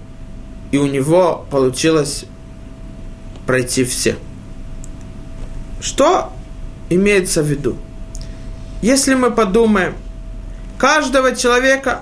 [0.72, 2.26] и у него получилось
[3.47, 4.18] пройти все.
[5.80, 6.34] Что
[6.89, 7.78] имеется в виду?
[8.82, 9.95] Если мы подумаем,
[10.78, 12.01] каждого человека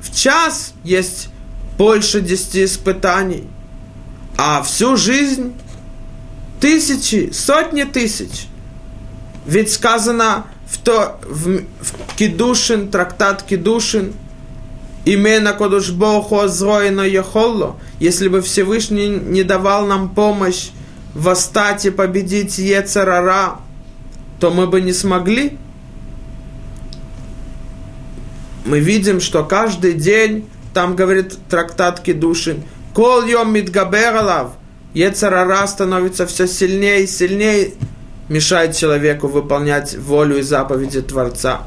[0.00, 1.28] в час есть
[1.76, 3.46] больше десяти испытаний,
[4.38, 5.52] а всю жизнь
[6.60, 8.46] тысячи, сотни тысяч.
[9.44, 14.14] Ведь сказано в, то, в, в Кедушин, трактат Кедушин,
[15.04, 20.70] имена Кодуш Богу Азроина Яхолло, если бы Всевышний не давал нам помощь
[21.14, 23.58] восстать и победить Ецарара,
[24.38, 25.58] то мы бы не смогли.
[28.64, 32.62] Мы видим, что каждый день, там говорит трактат Кедушин,
[32.94, 34.52] Кол йом мидгабералав,
[34.94, 37.74] Ецарара становится все сильнее и сильнее,
[38.28, 41.62] мешает человеку выполнять волю и заповеди Творца.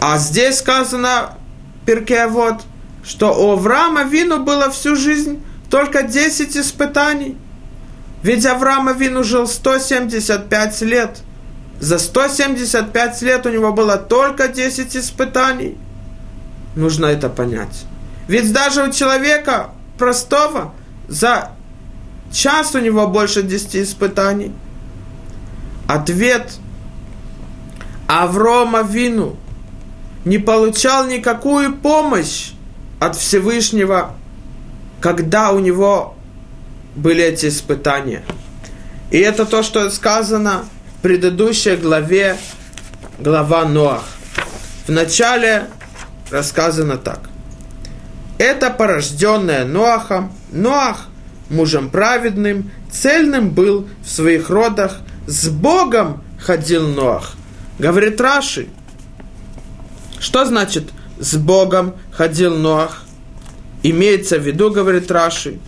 [0.00, 1.37] А здесь сказано,
[1.88, 2.62] Перке вот,
[3.02, 7.36] что у Авраама Вину было всю жизнь только 10 испытаний–
[8.22, 11.20] ведь Авраам Авину жил 175 лет.
[11.80, 15.76] За 175 лет у него было только 10 испытаний.
[16.74, 17.84] Нужно это понять.
[18.26, 20.74] Ведь даже у человека простого
[21.06, 21.52] за
[22.32, 24.52] час у него больше 10 испытаний.
[25.86, 26.52] Ответ
[28.08, 29.36] Аврома Вину
[30.28, 32.50] не получал никакую помощь
[33.00, 34.14] от Всевышнего,
[35.00, 36.16] когда у него
[36.94, 38.24] были эти испытания.
[39.10, 40.66] И это то, что сказано
[40.98, 42.36] в предыдущей главе,
[43.18, 44.04] глава Ноах.
[44.86, 45.68] В начале
[46.30, 47.20] рассказано так.
[48.36, 51.06] Это порожденное Ноахом, Ноах,
[51.48, 57.34] мужем праведным, цельным был в своих родах, с Богом ходил Ноах.
[57.78, 58.68] Говорит Раши.
[60.20, 63.04] Что значит с Богом ходил Ноах?
[63.82, 65.58] Имеется в виду, говорит Раши,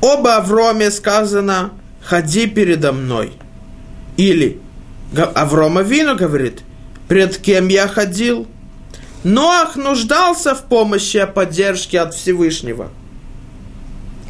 [0.00, 1.72] об Авроме сказано
[2.02, 3.34] «ходи передо мной».
[4.16, 4.60] Или
[5.34, 6.62] Аврома Вину говорит
[7.06, 8.46] «пред кем я ходил?»
[9.24, 12.88] Ноах нуждался в помощи и поддержке от Всевышнего.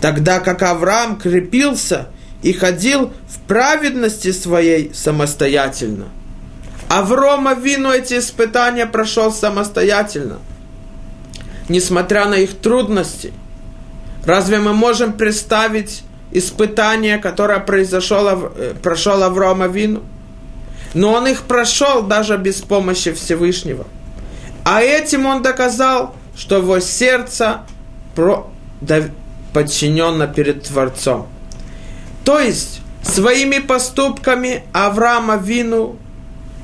[0.00, 2.08] Тогда как Авраам крепился
[2.42, 6.08] и ходил в праведности своей самостоятельно.
[6.88, 10.38] Аврома Вину эти испытания прошел самостоятельно.
[11.68, 13.32] Несмотря на их трудности.
[14.24, 20.02] Разве мы можем представить испытание, которое произошло, э, прошел Аврома Вину?
[20.94, 23.86] Но он их прошел даже без помощи Всевышнего–
[24.64, 27.62] а этим он доказал, что его сердце
[29.52, 31.28] подчинено перед Творцом.
[32.30, 35.96] То есть, своими поступками Авраама Вину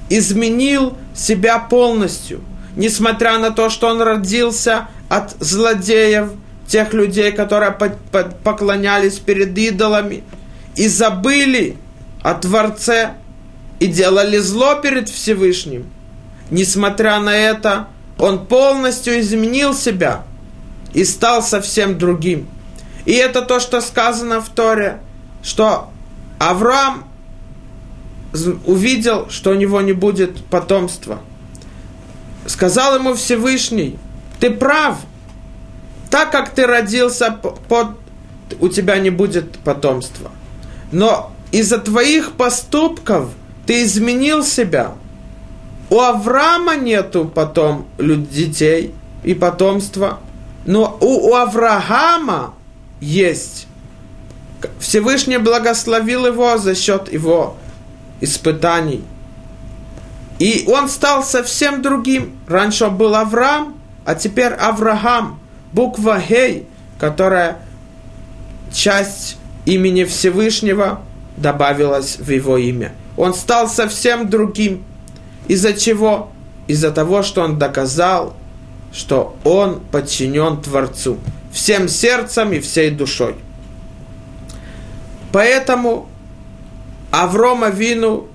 [0.09, 2.41] изменил себя полностью,
[2.77, 6.29] несмотря на то, что он родился от злодеев,
[6.69, 7.73] тех людей, которые
[8.45, 10.23] поклонялись перед идолами,
[10.77, 11.77] и забыли
[12.23, 13.15] о Творце,
[13.81, 15.87] и делали зло перед Всевышним–
[16.51, 17.89] Несмотря на это,
[18.19, 20.23] он полностью изменил себя
[20.95, 22.47] и стал совсем другим.
[23.05, 25.01] И это то, что сказано в Торе,
[25.47, 25.89] что
[26.39, 27.05] Авраам
[28.67, 31.21] увидел, что у него не будет потомства.
[32.47, 33.99] Сказал ему Всевышний,
[34.39, 34.99] ты прав,
[36.11, 37.89] так как ты родился, под,
[38.61, 40.31] у тебя не будет потомства.
[40.93, 43.31] Но из-за твоих поступков
[43.67, 44.93] ты изменил себя–
[45.89, 48.93] у Авраама нету потом детей
[49.23, 50.19] и потомства,
[50.65, 52.55] но у, у Авраама
[53.01, 53.69] есть.
[54.79, 57.57] Всевышний благословил его за счет его
[58.21, 59.03] испытаний.
[60.39, 62.37] И он стал совсем другим.
[62.47, 65.41] Раньше был Авраам, а теперь Авраам.
[65.73, 66.67] Буква Гей,
[66.99, 67.59] которая
[68.73, 71.01] часть имени Всевышнего
[71.37, 72.93] добавилась в его имя.
[73.17, 74.85] Он стал совсем другим.
[75.49, 76.31] Из-за чего?
[76.67, 78.35] Из-за того, что он доказал,
[78.93, 81.19] что он подчинен Творцу
[81.57, 83.35] всем сердцем и всей душой.
[85.33, 86.09] Поэтому
[87.11, 88.29] Аврома Вину,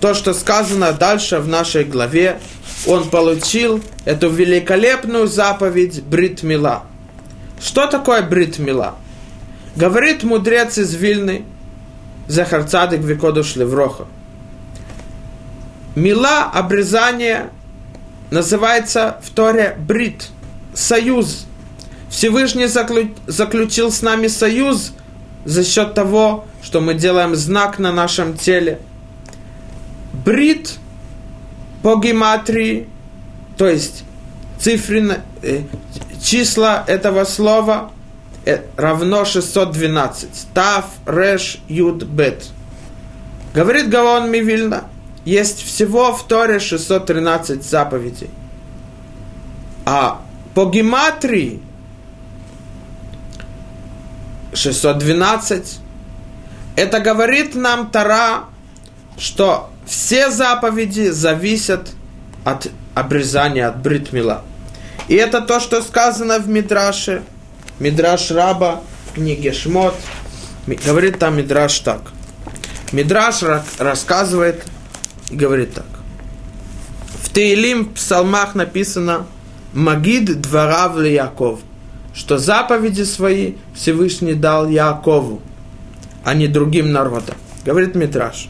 [0.00, 2.40] то, что сказано дальше в нашей главе,
[2.86, 6.84] он получил эту великолепную заповедь Брит Мила.
[7.60, 8.96] Что такое Брит Мила?
[9.76, 11.44] Говорит мудрец из Вильны,
[12.28, 14.06] Захарцадык Викодуш Левроха–
[15.94, 17.50] Мила обрезание
[18.30, 20.28] называется в Торе брит,
[20.74, 21.46] союз.
[22.10, 24.92] Всевышний заключил с нами союз
[25.44, 28.80] за счет того, что мы делаем знак на нашем теле.
[30.24, 30.74] Брит
[31.82, 32.88] по гематрии,
[33.56, 34.04] то есть
[34.58, 35.62] цифры, э,
[36.22, 37.90] числа этого слова
[38.44, 40.28] э, равно 612.
[40.54, 42.46] Тав, Реш, Юд, Бет.
[43.54, 44.84] Говорит Гаон Мивильна–
[45.24, 48.30] есть всего в Торе 613 заповедей.
[49.86, 50.20] А
[50.54, 51.60] по гематрии
[54.54, 55.78] 612.
[56.76, 58.44] Это говорит нам Тара,
[59.16, 61.90] что все заповеди зависят
[62.44, 64.42] от обрезания, от бритмила.
[65.08, 67.22] И это то, что сказано в Мидраше,
[67.78, 68.80] Мидраш Раба,
[69.14, 69.94] книге Шмот.
[70.66, 72.00] Говорит там Мидраш так.
[72.92, 73.42] Мидраш
[73.78, 74.64] рассказывает
[75.30, 75.86] и говорит так.
[77.22, 79.26] В Теилим, в псалмах написано
[79.72, 81.60] «Магид дворав Яков»,
[82.14, 85.42] что заповеди свои Всевышний дал Якову,
[86.24, 87.36] а не другим народам.
[87.64, 88.48] Говорит Митраш.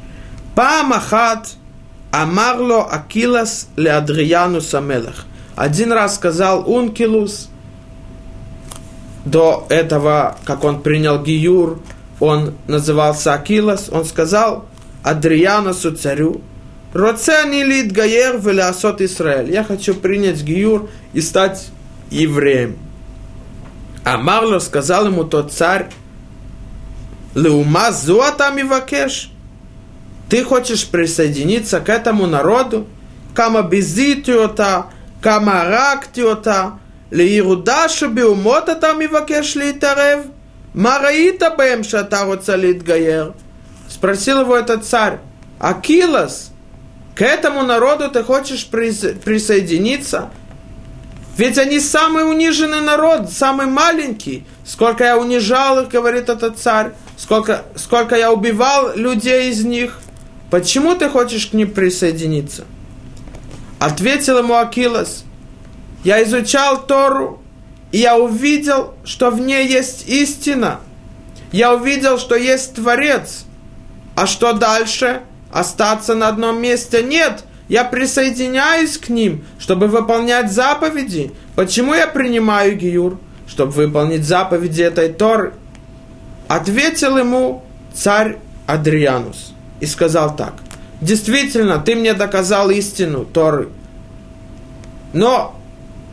[0.55, 1.55] Памахат
[2.11, 5.25] Амарло Акилас ле Адрияну Самелах.
[5.57, 7.49] Один раз сказал Ункилус,
[9.25, 11.81] до этого, как он принял Гиюр,
[12.21, 14.67] он назывался Акилас, он сказал
[15.03, 16.43] Адрианусу царю,
[16.93, 19.51] Роцани лид гаер велясот Израиль.
[19.51, 21.67] Я хочу принять гиюр и стать
[22.09, 22.79] евреем.
[24.04, 25.90] А Марло сказал ему тот царь,
[27.36, 29.32] Леума зуатам и вакеш.
[30.30, 32.88] Ты хочешь присоединиться к этому народу?
[33.36, 34.88] Кама безитиота,
[35.22, 36.72] кама рактиота,
[37.12, 40.20] ליהודה באומות אתה מבקש להתערב?
[40.76, 43.32] מה ראית בהם שאתה רוצה להתגייר?
[43.90, 45.20] Спросил его этот царь.
[45.60, 46.52] Акилос,
[47.16, 50.30] к этому народу ты хочешь присоединиться?
[51.37, 54.47] Ведь они самый униженный народ, самый маленький.
[54.65, 56.93] Сколько я унижал их, говорит этот царь.
[57.17, 59.99] Сколько, сколько я убивал людей из них.
[60.51, 62.65] Почему ты хочешь к ним присоединиться?
[63.81, 65.25] Ответил ему Акилос.
[66.05, 67.43] Я изучал Тору,
[67.91, 70.81] и я увидел, что в ней есть истина.
[71.51, 73.45] Я увидел, что есть Творец.
[74.15, 75.23] А что дальше?
[75.53, 77.03] Остаться на одном месте?
[77.03, 77.45] Нет.
[77.69, 81.33] Я присоединяюсь к ним, чтобы выполнять заповеди.
[81.57, 83.19] Почему я принимаю Гиюр?
[83.47, 85.55] Чтобы выполнить заповеди этой Торы.
[86.49, 90.55] Ответил ему царь Адрианус и сказал так.
[91.01, 93.69] Действительно, ты мне доказал истину Торы.
[95.13, 95.59] Но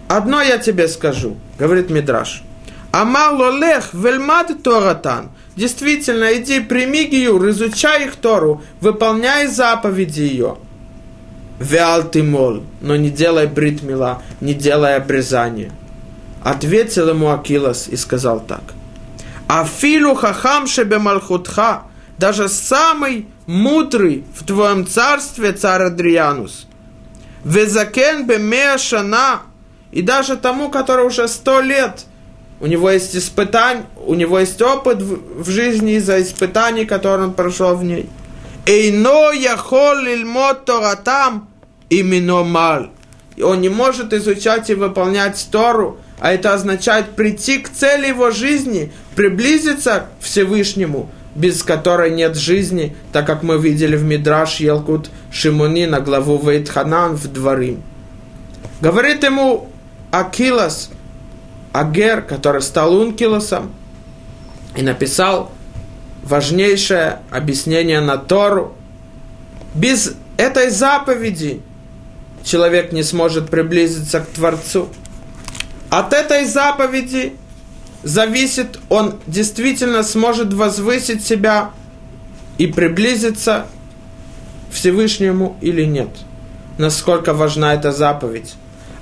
[0.07, 2.43] одно я тебе скажу, говорит Мидраш.
[2.91, 5.31] Амар лолех вельмад торатан.
[5.55, 10.57] Действительно, иди, прими гиюр, изучай их Тору, выполняй заповеди ее.
[11.61, 15.71] Веал ты мол, но не делай бритмила, не делай обрезания.
[16.43, 18.63] Ответил ему Акилос и сказал так.
[19.47, 21.83] Афилу хахам шебе малхутха,
[22.17, 26.65] даже самый мудрый в твоем царстве, царь Адрианус.
[27.43, 29.41] Везакен бе шана,
[29.91, 32.05] и даже тому, который уже сто лет,
[32.59, 37.33] у него есть испытание, у него есть опыт в, в жизни из-за испытаний, которые он
[37.33, 38.09] прошел в ней.
[38.65, 41.50] Эйно яхол лильмот торатам
[41.91, 42.87] именно мал.
[43.35, 48.31] И он не может изучать и выполнять Тору, а это означает прийти к цели его
[48.31, 55.09] жизни, приблизиться к Всевышнему– без которой нет жизни, так как мы видели в Мидраш Елкут
[55.31, 57.83] Шимони на главу Вейтханан в Дворим.
[58.81, 59.69] Говорит ему
[60.11, 60.89] Акилос,
[61.71, 63.71] Агер, который стал Ункилосом,
[64.75, 65.51] и написал
[66.23, 68.75] важнейшее объяснение на Тору.
[69.73, 71.61] Без этой заповеди
[72.43, 74.89] человек не сможет приблизиться к Творцу.
[75.89, 77.33] От этой заповеди
[78.03, 81.71] зависит, он действительно сможет возвысить себя
[82.57, 83.67] и приблизиться
[84.69, 86.09] к Всевышнему или нет.
[86.77, 88.53] Насколько важна эта заповедь.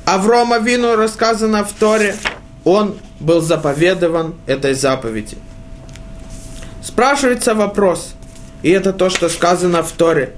[0.05, 2.15] Аврома Вину рассказано в Торе,
[2.63, 5.37] он был заповедован этой заповеди.
[6.81, 8.15] Спрашивается вопрос,
[8.63, 10.33] и это то, что сказано в Торе.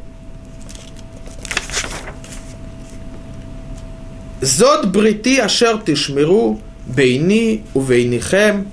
[4.42, 8.68] Зод брити ашер тишмиру бейни увейнихем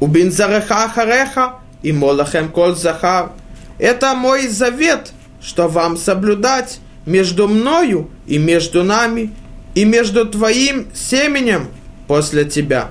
[0.00, 3.30] убин зареха хареха и молахем коль захар.
[3.78, 9.30] Это мой завет, что вам соблюдать между мною и между нами,
[9.74, 11.68] и между твоим семенем
[12.06, 12.90] после тебя.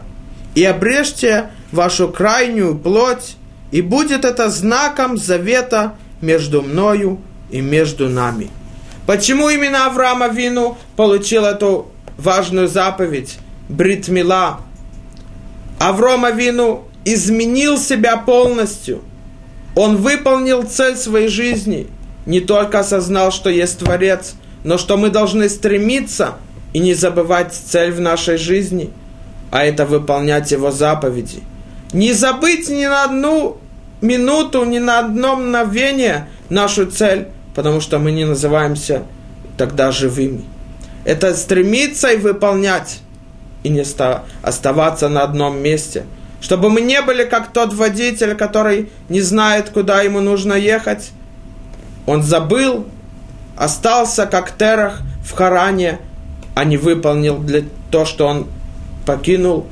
[0.56, 3.36] И обрежьте вашу крайнюю плоть,
[3.72, 7.22] и будет это знаком завета между мною
[7.52, 8.50] и между нами.
[9.06, 13.38] Почему именно Авраама Вину получил эту важную заповедь?
[13.70, 14.60] Бритмила.
[15.80, 19.02] Аврома Вину изменил себя полностью.
[19.76, 21.88] Он выполнил цель своей жизни.
[22.26, 26.36] Не только осознал, что есть Творец, но что мы должны стремиться
[26.72, 28.92] и не забывать цель в нашей жизни,
[29.52, 31.44] а это выполнять Его заповеди.
[31.92, 33.58] Не забыть ни на одну
[34.02, 39.04] минуту, ни на одно мгновение нашу цель, потому что мы не называемся
[39.58, 40.46] тогда живыми.
[41.06, 43.00] Это стремиться и выполнять
[43.64, 43.84] и не
[44.42, 46.06] оставаться на одном месте.
[46.42, 51.12] Чтобы мы не были как тот водитель, который не знает, куда ему нужно ехать.
[52.06, 52.86] Он забыл,
[53.56, 56.00] остался как Терах в Харане,
[56.54, 58.48] а не выполнил для то, что он
[59.06, 59.68] покинул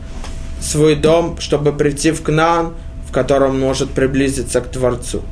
[0.61, 2.73] свой дом, чтобы прийти в Кнаан,
[3.07, 5.23] в котором может приблизиться к Творцу.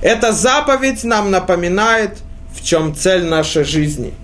[0.00, 2.18] Эта заповедь нам напоминает,
[2.54, 4.14] в чем цель нашей жизни.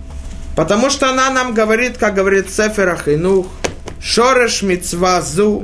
[0.54, 3.46] Потому что она нам говорит, как говорит Сефер Ахинух,
[4.00, 5.62] שורש מצווה זו,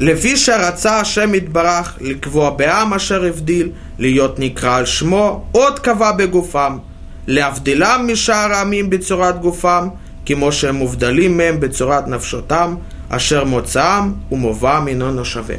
[0.00, 6.78] לפי שרצה השם יתברך לקבוע בעם אשר הבדיל, להיות נקרא על שמו, עוד קבע בגופם,
[7.26, 9.88] להבדילם משאר העמים בצורת גופם,
[10.26, 12.74] כמו שהם מובדלים מהם בצורת נפשותם,
[13.08, 15.56] אשר מוצאם ומובאם אינו שווה.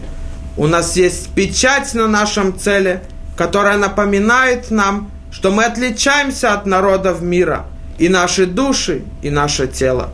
[0.57, 3.01] У нас есть печать на нашем целе,
[3.37, 7.66] которая напоминает нам, что мы отличаемся от народов мира,
[7.98, 10.10] и наши души, и наше тело.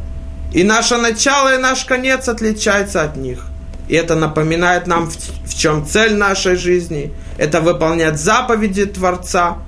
[0.54, 3.44] И наше начало и наш конец отличается от них.
[3.88, 5.10] И это напоминает нам,
[5.44, 7.12] в чем цель нашей жизни.
[7.36, 9.58] Это выполнять заповеди Творца,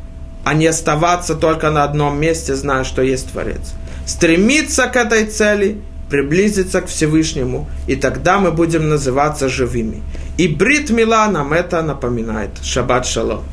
[0.43, 3.75] а не оставаться только на одном месте, зная, что есть Творец.
[4.07, 10.03] Стремиться к этой цели, приблизиться к Всевышнему, и тогда мы будем называться живыми.
[10.39, 12.51] И Брит Мила нам это напоминает.
[12.63, 13.45] Шаббат шалом.